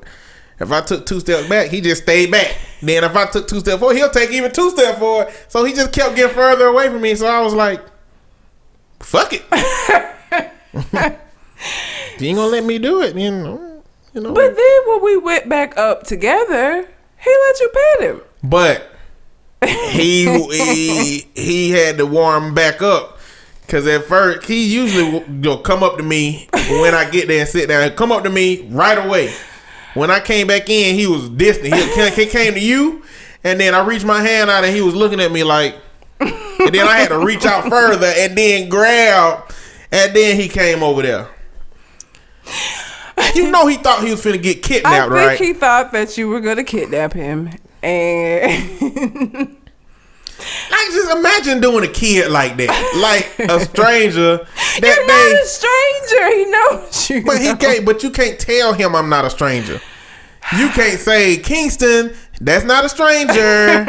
[0.60, 2.56] If I took two steps back, he just stayed back.
[2.82, 5.34] Then if I took two steps forward, he'll take even two steps forward.
[5.50, 7.16] So he just kept getting further away from me.
[7.16, 7.82] So I was like,
[9.00, 9.44] fuck it.
[10.74, 13.73] if you ain't gonna let me do it, then oh.
[14.14, 14.34] You know.
[14.34, 16.88] But then when we went back up together,
[17.20, 18.22] he let you pet him.
[18.44, 18.90] But
[19.66, 23.14] he he he had to warm back up
[23.68, 27.28] Cause at first he usually will you know, come up to me when I get
[27.28, 27.90] there and sit down.
[27.92, 29.34] Come up to me right away.
[29.94, 31.74] When I came back in, he was distant.
[31.74, 33.04] He, he came to you,
[33.44, 35.76] and then I reached my hand out, and he was looking at me like.
[36.20, 39.52] And then I had to reach out further, and then grab,
[39.92, 41.28] and then he came over there.
[43.36, 45.40] You know he thought he was finna get I kidnapped, think right?
[45.40, 47.50] he thought that you were gonna kidnap him,
[47.82, 49.58] and
[50.72, 52.70] Like just imagine doing a kid like that,
[53.02, 54.38] like a stranger
[54.82, 55.08] that you're they.
[55.08, 56.38] not a stranger.
[56.38, 57.24] He knows you.
[57.26, 57.86] But he can't.
[57.86, 59.80] But you can't tell him I'm not a stranger.
[60.58, 62.14] You can't say Kingston.
[62.42, 63.86] That's not a stranger.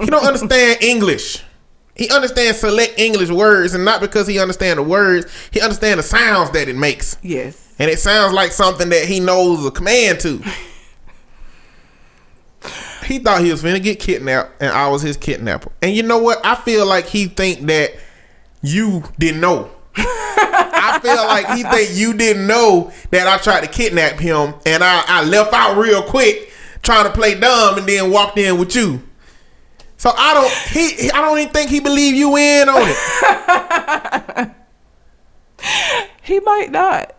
[0.00, 1.42] he don't understand English.
[1.94, 5.26] He understands select English words, and not because he understands the words.
[5.52, 7.67] He understands the sounds that it makes, Yes.
[7.78, 10.42] And it sounds like something that he knows a command to.
[13.04, 15.72] He thought he was finna get kidnapped, and I was his kidnapper.
[15.80, 16.44] And you know what?
[16.44, 17.92] I feel like he think that
[18.62, 19.70] you didn't know.
[19.96, 24.84] I feel like he think you didn't know that I tried to kidnap him, and
[24.84, 26.52] I, I left out real quick
[26.82, 29.02] trying to play dumb, and then walked in with you.
[29.96, 34.50] So I don't he- I don't even think he believe you in on it.
[36.22, 37.17] He might not.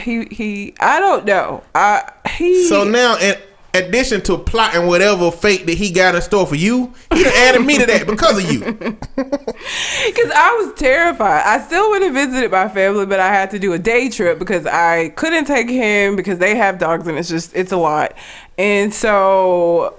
[0.00, 0.74] He he.
[0.80, 1.62] I don't know.
[1.74, 2.66] I he.
[2.66, 3.36] So now in
[3.74, 7.78] addition to plotting whatever fate that he got in store for you, he added me
[7.78, 8.60] to that because of you.
[10.06, 11.42] Because I was terrified.
[11.44, 14.38] I still would have visited my family, but I had to do a day trip
[14.38, 18.14] because I couldn't take him because they have dogs and it's just it's a lot.
[18.58, 19.98] And so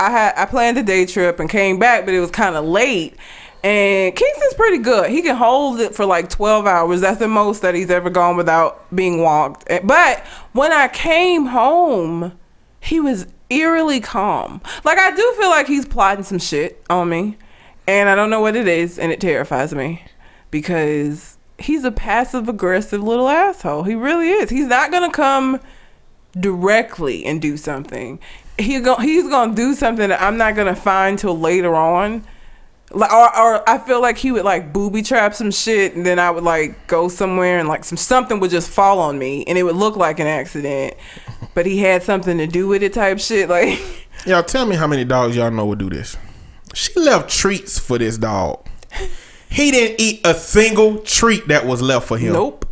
[0.00, 2.64] I had I planned a day trip and came back, but it was kind of
[2.64, 3.16] late.
[3.64, 5.10] And Kingston's pretty good.
[5.10, 7.00] He can hold it for like 12 hours.
[7.00, 9.64] That's the most that he's ever gone without being walked.
[9.70, 10.20] Eh, But
[10.52, 12.32] when I came home,
[12.80, 14.60] he was eerily calm.
[14.84, 17.36] Like I do feel like he's plotting some shit on me.
[17.86, 20.04] And I don't know what it is, and it terrifies me
[20.52, 23.82] because he's a passive aggressive little asshole.
[23.82, 24.50] He really is.
[24.50, 25.58] He's not gonna come
[26.38, 28.18] directly and do something.
[28.58, 32.24] He go, he's gonna do something that I'm not gonna find till later on.
[32.94, 36.18] Like, or, or I feel like he would like booby trap some shit, and then
[36.18, 39.56] I would like go somewhere and like some something would just fall on me, and
[39.56, 40.94] it would look like an accident,
[41.54, 43.48] but he had something to do with it, type shit.
[43.48, 43.80] Like,
[44.26, 46.16] Y'all tell me how many dogs y'all know would do this.
[46.74, 48.66] She left treats for this dog.
[49.50, 52.32] He didn't eat a single treat that was left for him.
[52.32, 52.66] nope,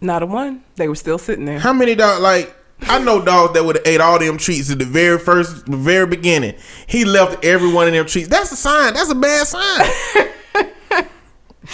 [0.00, 0.62] not a one.
[0.76, 1.58] They were still sitting there.
[1.58, 2.20] How many dogs?
[2.20, 2.54] Like
[2.88, 5.76] I know dogs that would have ate all them treats at the very first, the
[5.76, 6.54] very beginning.
[6.86, 8.28] He left every one of them treats.
[8.28, 8.94] That's a sign.
[8.94, 10.28] That's a bad sign.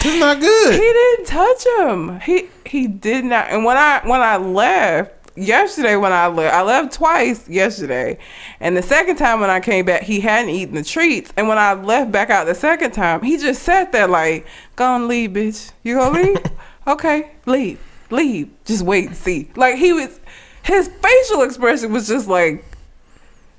[0.02, 0.74] That's not good.
[0.74, 2.20] He didn't touch him.
[2.20, 3.46] He he did not.
[3.48, 8.18] And when I when I left yesterday, when I left, I left twice yesterday,
[8.61, 11.32] and the second time when I came back, he hadn't eaten the treats.
[11.36, 14.46] And when I left back out the second time, he just sat there like,
[14.76, 15.72] "Go and leave, bitch.
[15.82, 16.38] You gonna leave?
[16.86, 17.80] okay, leave,
[18.11, 18.50] leave.
[18.64, 20.20] Just wait and see." Like he was,
[20.68, 22.64] his facial expression was just like,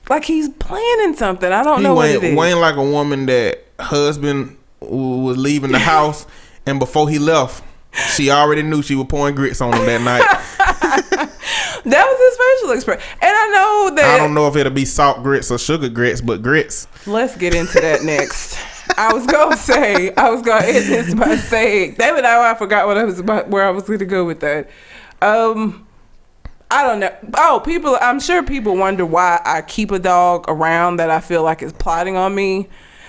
[0.10, 1.52] like he's planning something.
[1.52, 2.36] I don't He know what it is.
[2.38, 6.26] went like a woman that husband was leaving the house,
[6.66, 7.64] and before he left,
[8.16, 11.30] she already knew she was pouring grits on him that night.
[11.86, 14.84] That was his facial expression, and I know that I don't know if it'll be
[14.84, 16.88] salt grits or sugar grits, but grits.
[17.08, 18.58] Let's get into that next.
[18.98, 22.98] I was gonna say I was gonna end this by saying now I forgot what
[22.98, 24.70] I was about where I was gonna go with that.
[25.22, 25.88] Um
[26.72, 27.16] I don't know.
[27.36, 31.44] Oh, people I'm sure people wonder why I keep a dog around that I feel
[31.44, 32.68] like is plotting on me.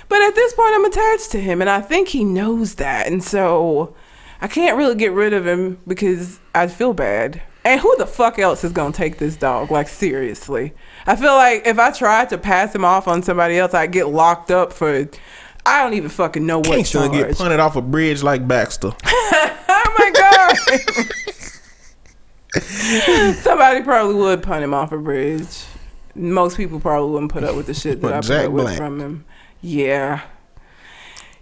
[0.08, 3.06] But at this point I'm attached to him and I think he knows that.
[3.06, 3.94] And so
[4.40, 7.42] I can't really get rid of him because I feel bad.
[7.62, 9.70] And who the fuck else is gonna take this dog?
[9.70, 10.72] Like seriously.
[11.06, 14.08] I feel like if I tried to pass him off on somebody else, I'd get
[14.08, 15.06] locked up for
[15.66, 17.28] I don't even fucking know what Kingston charge.
[17.28, 18.92] get punted off a bridge like Baxter.
[19.04, 21.06] oh my god!
[22.54, 25.64] Somebody probably would punt him off a bridge.
[26.14, 28.52] Most people probably wouldn't put up with the shit that But I put Jack up
[28.52, 29.24] with from him.
[29.60, 30.22] Yeah.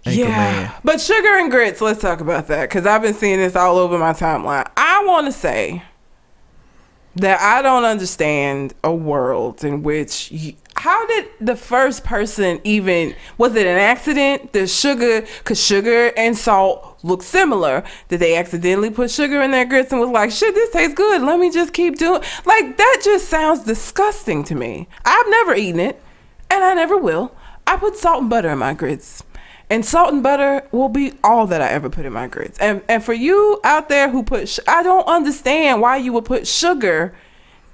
[0.05, 0.15] Anchorman.
[0.17, 0.79] yeah.
[0.83, 3.97] But sugar and grits, let's talk about that because I've been seeing this all over
[3.97, 4.69] my timeline.
[4.77, 5.83] I want to say
[7.15, 13.13] that I don't understand a world in which you, how did the first person even
[13.37, 14.53] was it an accident?
[14.53, 17.83] The sugar cuz sugar and salt look similar.
[18.07, 21.21] Did they accidentally put sugar in their grits and was like, "Shit, this tastes good.
[21.21, 24.87] Let me just keep doing." Like that just sounds disgusting to me.
[25.03, 26.01] I've never eaten it
[26.49, 27.33] and I never will.
[27.67, 29.23] I put salt and butter in my grits.
[29.69, 32.57] And salt and butter will be all that I ever put in my grits.
[32.57, 36.25] And and for you out there who put, sh- I don't understand why you would
[36.25, 37.13] put sugar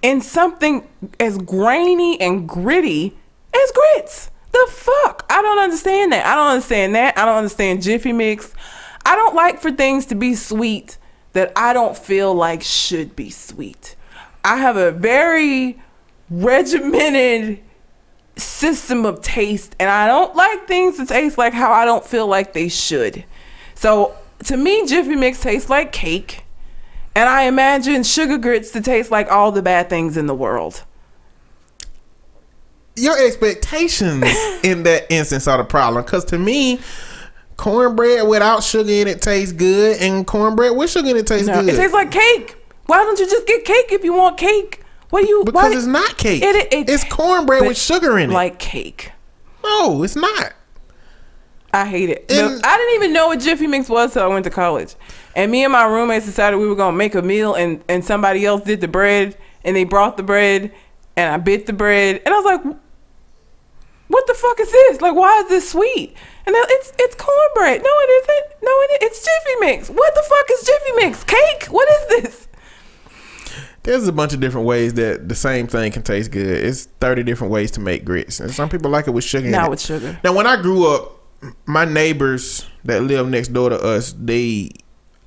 [0.01, 0.87] in something
[1.19, 3.17] as grainy and gritty
[3.53, 4.29] as grits.
[4.51, 5.25] The fuck?
[5.29, 6.25] I don't understand that.
[6.25, 7.17] I don't understand that.
[7.17, 8.53] I don't understand Jiffy Mix.
[9.05, 10.97] I don't like for things to be sweet
[11.33, 13.95] that I don't feel like should be sweet.
[14.45, 15.81] I have a very
[16.29, 17.59] regimented
[18.37, 22.27] system of taste and I don't like things to taste like how I don't feel
[22.27, 23.25] like they should.
[23.75, 24.15] So
[24.45, 26.44] to me Jiffy Mix tastes like cake
[27.15, 30.83] and I imagine sugar grits to taste like all the bad things in the world.
[32.95, 34.23] Your expectations
[34.63, 36.03] in that instance are the problem.
[36.03, 36.79] Because to me,
[37.57, 41.61] cornbread without sugar in it tastes good, and cornbread with sugar in it tastes No,
[41.61, 41.73] good.
[41.73, 42.55] it tastes like cake.
[42.85, 44.81] Why don't you just get cake if you want cake?
[45.09, 45.43] What do you?
[45.43, 46.41] because why, it's not cake.
[46.43, 48.33] It- it- it's cornbread with sugar in it.
[48.33, 49.11] like cake.
[49.63, 50.53] no, it's not.
[51.73, 52.25] I hate it.
[52.31, 54.95] And- I didn't even know what Jiffy Mix was till I went to college.
[55.35, 58.45] And me and my roommates decided we were gonna make a meal, and and somebody
[58.45, 60.71] else did the bread, and they brought the bread,
[61.17, 62.77] and I bit the bread, and I was like,
[64.07, 65.01] "What the fuck is this?
[65.01, 66.15] Like, why is this sweet?"
[66.47, 67.81] And it's it's cornbread.
[67.81, 68.45] No, it isn't.
[68.63, 69.89] No, it it's Jiffy Mix.
[69.89, 71.23] What the fuck is Jiffy Mix?
[71.23, 71.65] Cake?
[71.69, 72.47] What is this?
[73.83, 76.47] There's a bunch of different ways that the same thing can taste good.
[76.47, 78.39] It's 30 different ways to make grits.
[78.39, 79.69] And some people like it with sugar Not it.
[79.69, 80.19] with sugar.
[80.23, 81.11] Now, when I grew up,
[81.67, 84.71] my neighbors that live next door to us, they,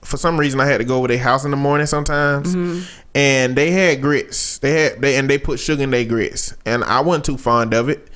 [0.09, 2.81] for some reason, I had to go over their house in the morning sometimes, Mm-hmm.
[3.15, 4.59] and they had grits.
[4.59, 7.75] They had they and they put sugar in their grits, and I wasn't too fond
[7.75, 8.09] of it,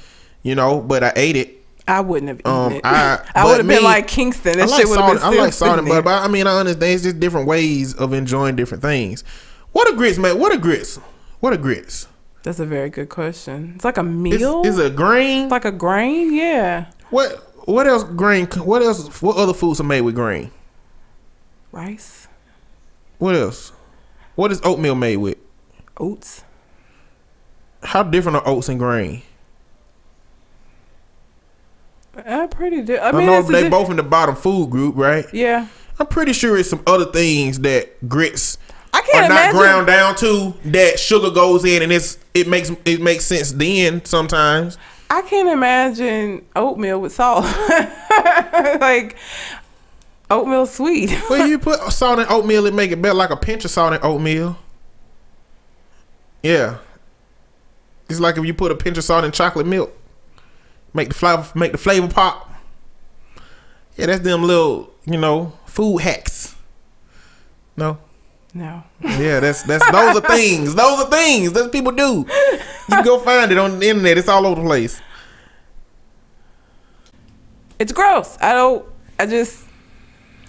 [0.42, 1.58] you know, but I ate it.
[1.86, 2.80] I wouldn't have eaten Um, it.
[2.84, 4.56] I- I, would have been like Kingston.
[4.58, 5.30] That I like shit would have salt.
[5.32, 7.94] been I like salt and butter, but I mean, I understand it's just different ways
[7.94, 9.24] of enjoying different things.
[9.72, 10.38] What are grits, man?
[10.38, 10.96] What are grits?
[11.40, 12.06] What are grits?
[12.44, 13.72] That's a very good question.
[13.76, 14.62] It's like a meal.
[14.64, 15.48] is a grain?
[15.48, 16.32] like a grain?
[16.32, 16.86] Yeah.
[17.10, 17.32] What
[17.68, 18.46] what else grain?
[18.46, 19.20] What else?
[19.22, 20.50] What other foods are made with grain?
[21.72, 22.28] Rice,
[23.18, 23.72] What else?
[24.34, 25.38] What is oatmeal made with?
[25.98, 26.42] oats.
[27.82, 29.22] How different are oats and grain?
[32.26, 32.82] Uh, pretty.
[32.82, 35.24] Di- I I, mean, know a they di- both in the bottom food group, right?
[35.32, 35.66] Yeah.
[35.98, 38.58] I'm pretty sure it's some other things that grits
[38.92, 39.56] I are can't not imagine.
[39.58, 44.04] ground down to that sugar goes in and it's it makes it makes sense then
[44.04, 44.76] sometimes.
[45.10, 47.44] I can't imagine oatmeal with salt.
[48.80, 49.16] like
[50.32, 51.10] oatmeal sweet.
[51.30, 53.92] Well, you put salt in oatmeal, it make it better, like a pinch of salt
[53.92, 54.58] in oatmeal.
[56.42, 56.78] Yeah,
[58.08, 59.96] it's like if you put a pinch of salt in chocolate milk,
[60.92, 62.50] make the flavor make the flavor pop.
[63.96, 66.54] Yeah, that's them little you know food hacks.
[67.76, 67.98] No,
[68.52, 68.82] no.
[69.00, 70.74] yeah, that's that's those are things.
[70.74, 72.26] Those are things that people do.
[72.26, 72.58] You
[72.88, 74.18] can go find it on the internet.
[74.18, 75.00] It's all over the place.
[77.78, 78.36] It's gross.
[78.40, 78.84] I don't.
[79.18, 79.64] I just.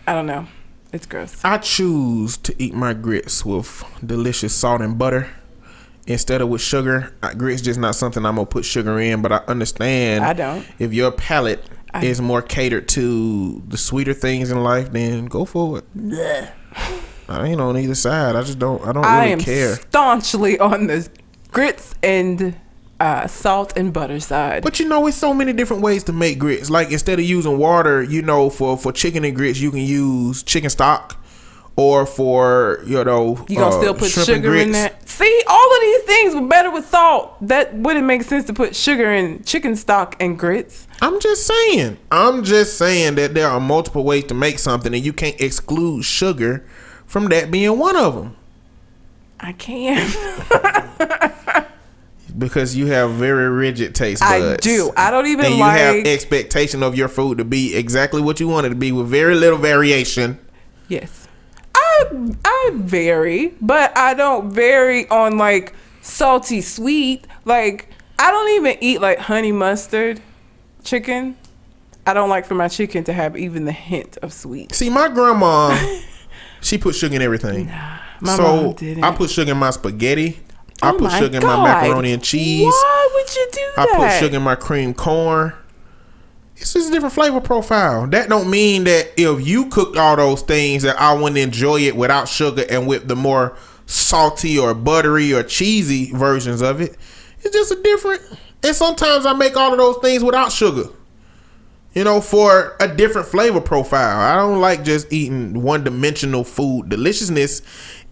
[0.07, 0.47] I don't know.
[0.91, 1.43] It's gross.
[1.43, 5.29] I choose to eat my grits with delicious salt and butter
[6.05, 7.13] instead of with sugar.
[7.37, 10.23] Grits just not something I'm gonna put sugar in, but I understand.
[10.23, 10.65] I don't.
[10.77, 15.45] If your palate I- is more catered to the sweeter things in life, then go
[15.45, 16.49] for it.
[17.29, 18.35] I ain't on either side.
[18.35, 18.85] I just don't.
[18.85, 19.75] I don't I really am care.
[19.77, 21.07] staunchly on the
[21.51, 22.55] grits and
[22.99, 24.63] uh, salt and butter side.
[24.63, 26.69] But you know, it's so many different ways to make grits.
[26.69, 30.43] Like instead of using water, you know, for for chicken and grits, you can use
[30.43, 31.19] chicken stock.
[31.75, 35.09] Or for you know, You gonna uh, still put sugar in that?
[35.09, 37.35] See, all of these things were better with salt.
[37.47, 40.87] That wouldn't make sense to put sugar in chicken stock and grits.
[41.01, 41.97] I'm just saying.
[42.11, 46.03] I'm just saying that there are multiple ways to make something, and you can't exclude
[46.03, 46.63] sugar
[47.07, 48.35] from that being one of them
[49.39, 50.09] I can.
[52.37, 54.65] because you have very rigid taste buds.
[54.65, 54.91] I do.
[54.97, 55.77] I don't even and you like.
[55.77, 59.07] have expectation of your food to be exactly what you want it to be with
[59.07, 60.39] very little variation.
[60.87, 61.27] yes,
[61.75, 67.27] I I vary, but I don't vary on like salty sweet.
[67.45, 70.21] Like I don't even eat like honey mustard
[70.83, 71.37] chicken.
[72.05, 74.73] I don't like for my chicken to have even the hint of sweet.
[74.75, 75.77] See, my grandma,
[76.61, 77.67] she put sugar in everything.
[78.19, 79.03] my so mom didn't.
[79.03, 80.42] I put sugar in my spaghetti.
[80.83, 82.65] I Oh put sugar in my macaroni and cheese.
[82.65, 83.95] Why would you do I that?
[83.95, 85.53] put sugar in my cream corn.
[86.55, 88.07] It's just a different flavor profile.
[88.07, 91.95] That don't mean that if you cooked all those things that I wouldn't enjoy it
[91.95, 96.95] without sugar and with the more salty or buttery or cheesy versions of it.
[97.41, 98.21] It's just a different.
[98.63, 100.89] And sometimes I make all of those things without sugar.
[101.93, 104.19] You know, for a different flavor profile.
[104.19, 106.89] I don't like just eating one dimensional food.
[106.89, 107.61] Deliciousness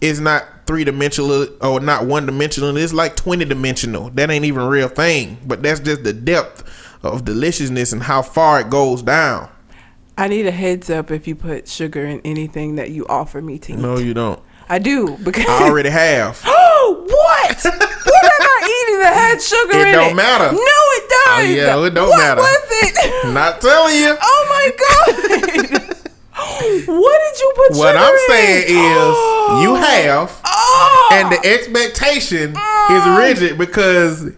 [0.00, 2.76] is not three dimensional or not one dimensional.
[2.76, 4.10] It's like 20 dimensional.
[4.10, 5.38] That ain't even a real thing.
[5.46, 6.64] But that's just the depth
[7.02, 9.48] of deliciousness and how far it goes down.
[10.18, 13.58] I need a heads up if you put sugar in anything that you offer me
[13.60, 13.78] to eat.
[13.78, 14.40] No, you don't.
[14.68, 16.42] I do because I already have.
[16.84, 17.62] Oh, what?
[17.64, 19.90] what am I eating that had sugar It in it?
[19.90, 20.50] It don't matter.
[20.50, 21.38] No, it does.
[21.38, 21.40] Oh,
[21.80, 22.40] yeah, it don't what matter.
[22.40, 23.32] was it?
[23.32, 24.16] Not telling you.
[24.20, 25.78] oh my god.
[26.86, 27.76] what did you put?
[27.78, 28.20] What I'm in?
[28.28, 31.10] saying is you have Oh.
[31.12, 33.16] and the expectation is ah!
[33.18, 34.30] rigid because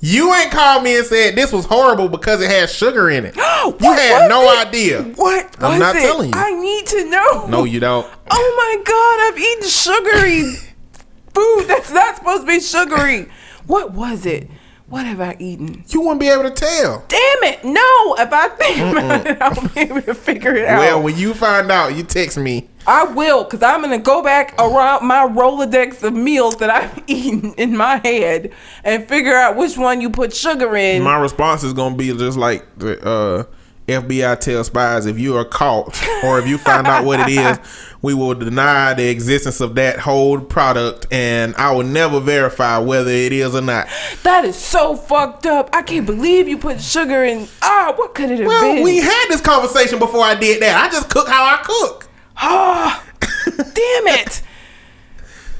[0.00, 3.36] you ain't called me and said this was horrible because it had sugar in it.
[3.80, 4.66] You had no it?
[4.68, 5.02] idea.
[5.02, 5.54] What?
[5.62, 6.00] I'm not it?
[6.00, 6.34] telling you.
[6.34, 7.46] I need to know.
[7.46, 8.06] No, you don't.
[8.32, 10.54] Oh my god, I've eaten sugary
[11.34, 13.28] food that's not supposed to be sugary.
[13.66, 14.48] What was it?
[14.90, 15.84] What have I eaten?
[15.88, 17.04] You wouldn't be able to tell.
[17.06, 17.64] Damn it!
[17.64, 20.80] No, if I think about it, I'll be able to figure it out.
[20.80, 22.68] Well, when you find out, you text me.
[22.88, 27.54] I will, cause I'm gonna go back around my Rolodex of meals that I've eaten
[27.54, 31.04] in my head and figure out which one you put sugar in.
[31.04, 33.44] My response is gonna be just like the uh,
[33.90, 37.58] FBI tells spies: if you are caught or if you find out what it is,
[38.02, 43.10] we will deny the existence of that whole product, and I will never verify whether
[43.10, 43.88] it is or not.
[44.22, 45.70] that is so fucked up.
[45.72, 47.48] I can't believe you put sugar in.
[47.62, 48.82] Ah, what could it have Well, been?
[48.84, 50.82] we had this conversation before I did that.
[50.82, 52.08] I just cook how I cook.
[52.36, 53.04] Ah,
[53.56, 54.42] damn it!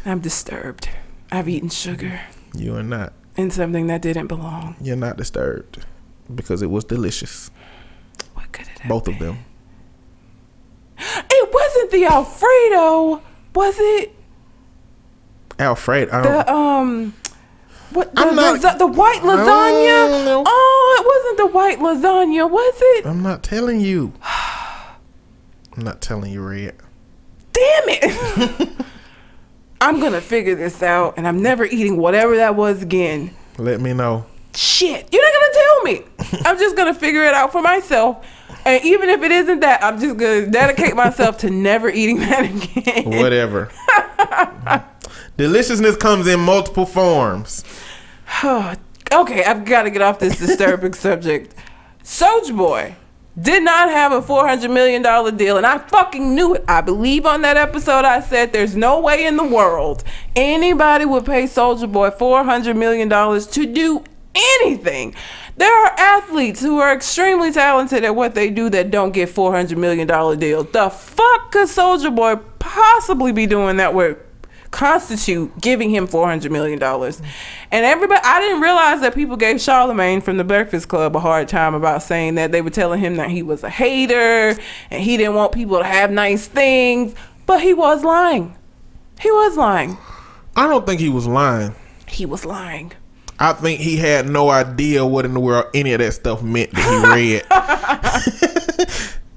[0.07, 0.89] I'm disturbed.
[1.31, 2.21] I've eaten sugar
[2.55, 3.13] You are not.
[3.37, 4.77] in something that didn't belong.
[4.81, 5.85] You're not disturbed
[6.35, 7.51] because it was delicious.
[8.53, 9.39] Could it Both of them.
[10.99, 13.23] It wasn't the Alfredo,
[13.55, 14.15] was it?
[15.59, 16.13] Alfredo.
[16.13, 16.33] I don't.
[16.47, 17.15] The um,
[17.91, 20.45] what the, I'm not- lasa- the white lasagna?
[20.47, 23.07] Oh, it wasn't the white lasagna, was it?
[23.07, 24.13] I'm not telling you.
[25.77, 26.77] I'm not telling you, Red.
[27.53, 28.69] Damn it!
[29.81, 33.35] I'm gonna figure this out, and I'm never eating whatever that was again.
[33.59, 34.27] Let me know.
[34.55, 36.41] Shit, you're not gonna tell me.
[36.47, 38.27] I'm just gonna figure it out for myself.
[38.65, 42.45] And even if it isn't that, I'm just gonna dedicate myself to never eating that
[42.45, 43.19] again.
[43.19, 43.71] Whatever.
[45.37, 47.65] Deliciousness comes in multiple forms.
[48.45, 51.55] okay, I've got to get off this disturbing subject.
[52.05, 52.95] Soulja Boy
[53.41, 55.03] did not have a $400 million
[55.37, 56.65] deal, and I fucking knew it.
[56.69, 60.05] I believe on that episode I said there's no way in the world
[60.37, 64.05] anybody would pay Soulja Boy $400 million to do
[64.35, 65.15] anything.
[65.61, 69.77] There are athletes who are extremely talented at what they do that don't get $400
[69.77, 70.07] million
[70.39, 70.71] deals.
[70.73, 74.19] The fuck could Soulja Boy possibly be doing that would
[74.71, 76.83] constitute giving him $400 million?
[76.83, 81.47] And everybody, I didn't realize that people gave Charlemagne from the Breakfast Club a hard
[81.47, 84.59] time about saying that they were telling him that he was a hater
[84.91, 87.15] and he didn't want people to have nice things.
[87.45, 88.57] But he was lying.
[89.21, 89.99] He was lying.
[90.57, 91.75] I don't think he was lying.
[92.09, 92.93] He was lying.
[93.43, 96.73] I think he had no idea what in the world any of that stuff meant
[96.73, 97.43] that he read.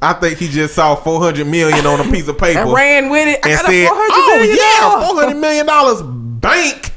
[0.02, 3.30] I think he just saw 400 million on a piece of paper And ran with
[3.30, 3.40] it.
[3.46, 6.92] And said, "Oh yeah, 400 million dollars bank."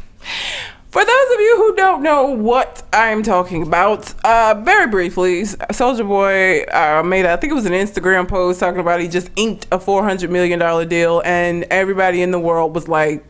[0.90, 6.08] For those of you who don't know what I'm talking about, uh, very briefly, Soulja
[6.08, 9.66] Boy uh, made, I think it was an Instagram post talking about he just inked
[9.70, 13.22] a $400 million deal, and everybody in the world was like,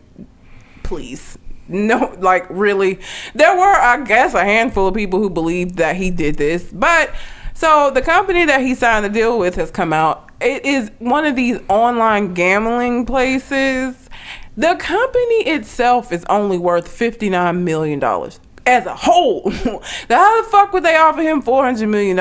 [0.84, 1.36] please.
[1.86, 3.00] No, like really.
[3.34, 6.70] There were, I guess, a handful of people who believed that he did this.
[6.72, 7.12] But
[7.54, 10.30] so the company that he signed the deal with has come out.
[10.40, 14.08] It is one of these online gambling places.
[14.56, 18.02] The company itself is only worth $59 million
[18.66, 19.50] as a whole.
[20.08, 22.18] how the fuck would they offer him $400 million?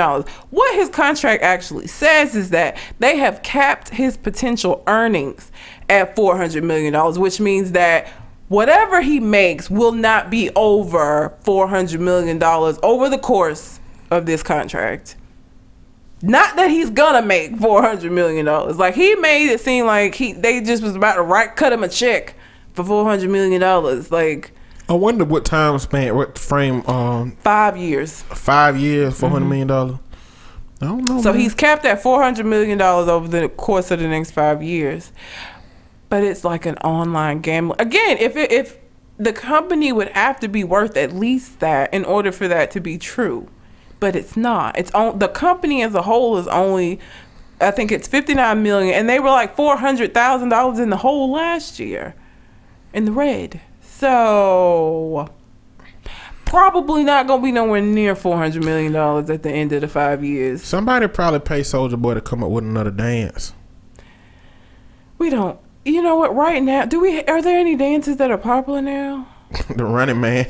[0.51, 5.51] What his contract actually says is that they have capped his potential earnings
[5.89, 8.07] at $400 million, which means that
[8.47, 13.79] whatever he makes will not be over $400 million over the course
[14.11, 15.15] of this contract.
[16.21, 18.77] Not that he's gonna make four hundred million dollars.
[18.77, 21.83] Like he made it seem like he they just was about to write cut him
[21.83, 22.35] a check
[22.73, 24.11] for four hundred million dollars.
[24.11, 24.51] Like
[24.87, 28.21] I wonder what time span, what frame, um, five years.
[28.23, 29.97] five years, four hundred million dollars.
[30.81, 31.21] I don't know.
[31.21, 31.41] So man.
[31.41, 35.11] he's capped at four hundred million dollars over the course of the next five years.
[36.09, 37.81] But it's like an online gambling.
[37.81, 38.77] Again, if it, if
[39.17, 42.79] the company would have to be worth at least that in order for that to
[42.79, 43.47] be true,
[43.99, 44.77] but it's not.
[44.77, 46.99] It's on the company as a whole is only,
[47.59, 50.89] I think it's fifty nine million, and they were like four hundred thousand dollars in
[50.89, 52.13] the hole last year,
[52.93, 53.61] in the red.
[53.81, 55.29] So
[56.43, 59.87] probably not gonna be nowhere near four hundred million dollars at the end of the
[59.87, 60.61] five years.
[60.61, 63.53] Somebody probably pay Soulja Boy to come up with another dance.
[65.17, 65.57] We don't.
[65.85, 66.35] You know what?
[66.35, 67.23] Right now, do we?
[67.25, 69.27] Are there any dances that are popular now?
[69.75, 70.47] the Running Man,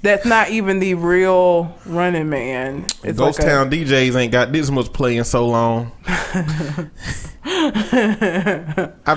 [0.00, 2.86] That's not even the real Running Man.
[3.02, 5.92] It's Ghost like a- Town DJs ain't got this much play in so long.
[6.06, 6.90] I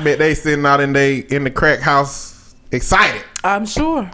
[0.04, 3.24] bet they sitting out in they in the crack house excited.
[3.44, 4.10] I'm sure.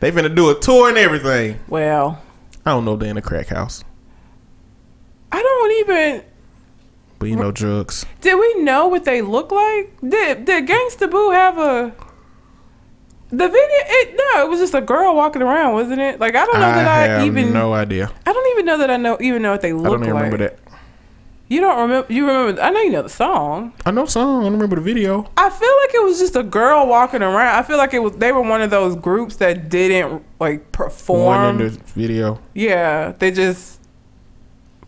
[0.00, 1.58] They finna do a tour and everything.
[1.68, 2.22] Well,
[2.64, 3.84] I don't know if they in the crack house.
[5.30, 6.22] I don't even.
[7.18, 8.04] But you know drugs.
[8.20, 9.92] Did we know what they look like?
[10.06, 11.92] Did did Gangsta Boo have a
[13.30, 13.58] the video?
[13.60, 16.18] It no, it was just a girl walking around, wasn't it?
[16.20, 18.10] Like I don't know I that I even no idea.
[18.26, 20.14] I don't even know that I know even know what they look I don't even
[20.14, 20.24] like.
[20.24, 20.58] remember that.
[21.50, 22.12] You don't remember?
[22.12, 22.60] You remember?
[22.60, 23.72] I know you know the song.
[23.86, 24.40] I know the song.
[24.40, 25.30] I don't remember the video.
[25.34, 27.56] I feel like it was just a girl walking around.
[27.56, 30.66] I feel like it was they were one of those groups that didn't like One
[30.72, 31.60] perform.
[31.62, 32.38] in the video.
[32.54, 33.77] Yeah, they just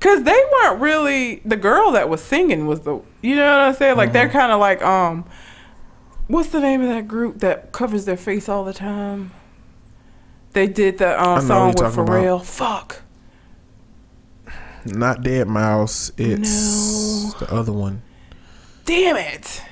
[0.01, 3.75] because they weren't really the girl that was singing was the you know what I'm
[3.75, 3.97] saying.
[3.97, 4.39] Like they're Mm-hmm.
[4.39, 5.25] kind of like um,
[6.27, 9.31] what's the name of that group that covers their face all the time?
[10.55, 12.09] They did the um, song with about.
[12.09, 12.43] Pharrell.
[12.45, 13.03] Fuck.
[14.85, 16.13] Not deadmau5.
[16.19, 17.39] It's No.
[17.47, 18.03] the other one.
[18.87, 19.63] Damn it.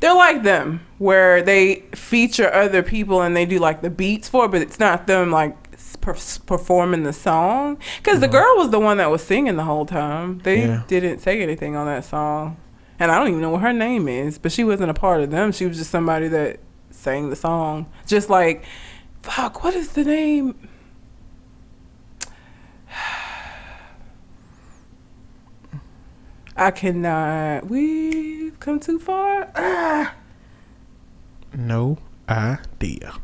[0.00, 4.44] They're like them, where they feature other people and they do like the beats for
[4.44, 5.56] it, but it's not them like
[6.02, 7.78] per- performing the song.
[7.96, 10.38] Because the girl was the one that was singing the whole time.
[10.40, 10.70] They Mm-hmm.
[10.72, 10.82] Yeah.
[10.86, 12.58] didn't say anything on that song.
[12.98, 15.30] And I don't even know what her name is, but she wasn't a part of
[15.30, 15.50] them.
[15.52, 16.60] She was just somebody that
[16.90, 17.86] sang the song.
[18.06, 18.64] Just like,
[19.22, 20.68] fuck, what is the name?
[26.56, 27.66] I cannot.
[27.68, 29.50] We've come too far.
[29.56, 30.14] Ah.
[31.54, 31.98] No
[32.28, 33.14] idea.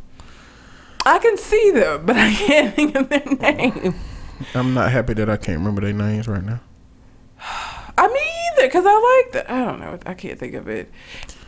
[1.08, 3.94] I can see them, but I can't think of their name.
[4.54, 6.60] I'm not happy that I can't remember their names right now.
[7.96, 9.52] I mean, either because I like the.
[9.52, 9.98] I don't know.
[10.04, 10.90] I can't think of it.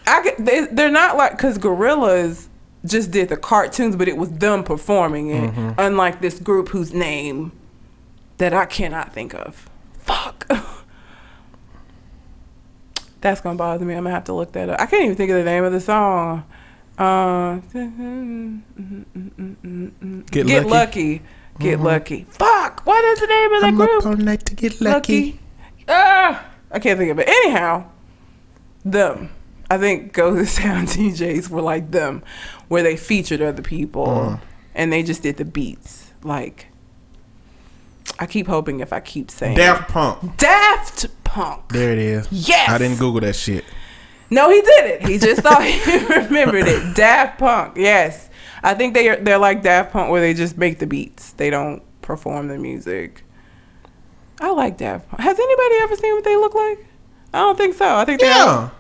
[0.07, 2.49] I could, they, they're not like because Gorillaz
[2.87, 5.51] just did the cartoons, but it was them performing it.
[5.51, 5.79] Mm-hmm.
[5.79, 7.53] Unlike this group whose name
[8.39, 9.69] that I cannot think of.
[9.99, 10.51] Fuck.
[13.21, 13.95] That's gonna bother me.
[13.95, 14.81] I'm gonna have to look that up.
[14.81, 16.45] I can't even think of the name of the song.
[17.01, 17.57] Uh,
[20.31, 20.69] Get Get Lucky.
[20.69, 21.23] lucky.
[21.59, 22.25] Get lucky.
[22.31, 22.83] Fuck.
[22.87, 24.01] What is the name of that I'm group?
[24.01, 25.41] up all night to get lucky.
[25.89, 27.29] Ah, I can't think of it.
[27.29, 27.85] Anyhow,
[28.85, 29.31] them.
[29.71, 32.23] I think Go to Sound DJs were like them,
[32.69, 34.41] where they featured other people Mm.
[34.75, 36.13] and they just did the beats.
[36.23, 36.67] Like,
[38.19, 40.37] I keep hoping if I keep saying Daft Punk.
[40.37, 41.69] Daft Punk.
[41.71, 42.29] There it is.
[42.31, 42.69] Yes.
[42.69, 43.65] I didn't Google that shit.
[44.31, 45.07] No, he did it.
[45.07, 46.95] He just thought he remembered it.
[46.95, 47.77] Daft Punk.
[47.77, 48.31] Yes,
[48.63, 49.17] I think they are.
[49.17, 51.33] They're like Daft Punk, where they just make the beats.
[51.33, 53.25] They don't perform the music.
[54.41, 55.21] I like Daft Punk.
[55.21, 56.87] Has anybody ever seen what they look like?
[57.35, 57.97] I don't think so.
[57.97, 58.27] I think they.
[58.29, 58.71] Yeah.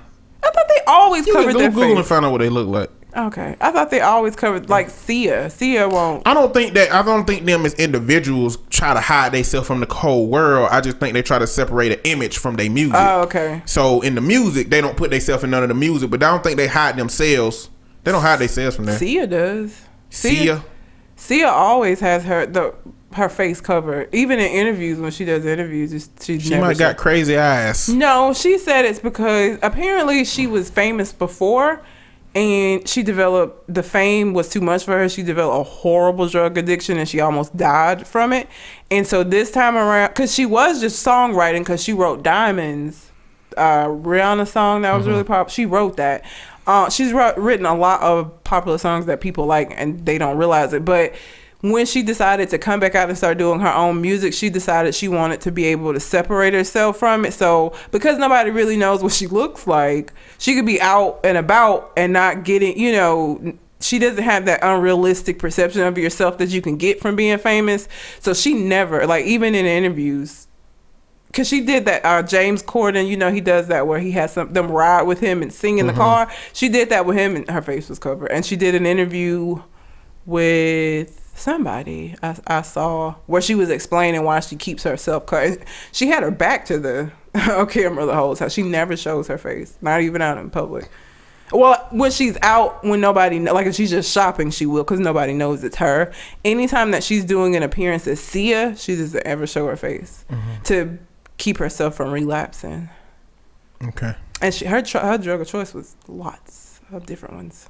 [0.43, 2.49] I thought they always You can covered go their Google and find out what they
[2.49, 2.91] look like.
[3.17, 5.51] Okay, I thought they always covered like Sia.
[5.51, 6.27] Sia won't.
[6.27, 9.81] I don't think that I don't think them as individuals try to hide themselves from
[9.81, 10.69] the whole world.
[10.71, 12.97] I just think they try to separate an image from their music.
[12.99, 13.63] Oh, okay.
[13.67, 16.31] So in the music, they don't put themselves in none of the music, but I
[16.31, 17.71] don't think they hide themselves.
[18.05, 18.99] They don't hide themselves from that.
[18.99, 19.83] Sia does.
[20.11, 20.63] Sia.
[21.17, 22.75] Sia always has her the
[23.13, 26.09] her face covered, even in interviews when she does interviews.
[26.21, 27.89] She, She might got crazy eyes.
[27.89, 31.83] No, she said it's because apparently she was famous before
[32.35, 35.09] and she developed the fame was too much for her.
[35.09, 38.49] She developed a horrible drug addiction and she almost died from it.
[38.91, 43.11] And so this time around, because she was just songwriting, because she wrote Diamonds,
[43.57, 45.51] uh, Rihanna song that was really pop.
[45.51, 46.25] She wrote that.
[46.67, 50.37] Uh, she's wrote, written a lot of popular songs that people like and they don't
[50.37, 50.85] realize it.
[50.85, 51.15] But
[51.61, 54.95] when she decided to come back out and start doing her own music, she decided
[54.95, 57.35] she wanted to be able to separate herself from it.
[57.35, 61.93] So because nobody really knows what she looks like, she could be out and about
[61.97, 66.63] and not getting, you know, she doesn't have that unrealistic perception of yourself that you
[66.63, 67.89] can get from being famous.
[68.21, 70.47] So she never, like even in interviews,
[71.33, 72.05] Cause she did that.
[72.05, 75.21] Uh, James Corden, you know, he does that where he has some them ride with
[75.21, 76.29] him and sing in the car.
[76.53, 78.33] She did that with him, and her face was covered.
[78.33, 79.63] And she did an interview
[80.27, 85.59] with somebody I, I saw where she was explaining why she keeps herself cut.
[85.93, 87.13] She had her back to the
[87.71, 88.51] camera the whole time.
[88.51, 90.89] She never shows her face, not even out in public.
[91.53, 95.33] Well, when she's out, when nobody like if she's just shopping, she will because nobody
[95.33, 96.13] knows it's her.
[96.45, 100.63] Anytime that she's doing an appearance as Sia, she doesn't ever show her face mm-hmm.
[100.65, 100.99] to
[101.39, 102.89] keep herself from relapsing.
[103.83, 104.15] Okay.
[104.41, 107.69] And she her her drug of choice was lots of different ones.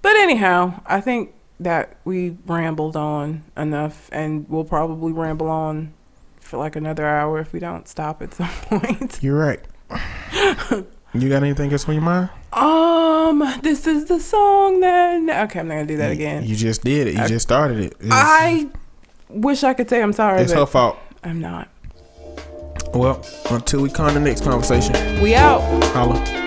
[0.00, 5.92] But anyhow, I think that we rambled on enough, and we'll probably ramble on
[6.40, 9.18] for like another hour if we don't stop at some point.
[9.22, 9.60] You're right.
[11.14, 12.30] you got anything else on your mind?
[12.52, 15.30] Um, this is the song then.
[15.30, 16.44] Okay, I'm not gonna do that again.
[16.44, 17.14] You just did it.
[17.14, 17.96] You I- just started it.
[18.00, 18.66] It's, I
[19.28, 20.98] wish I could say I'm sorry, it's her fault.
[21.22, 21.68] I'm not.
[22.94, 25.60] Well, until we come to the next conversation, We out.
[25.94, 26.41] holla.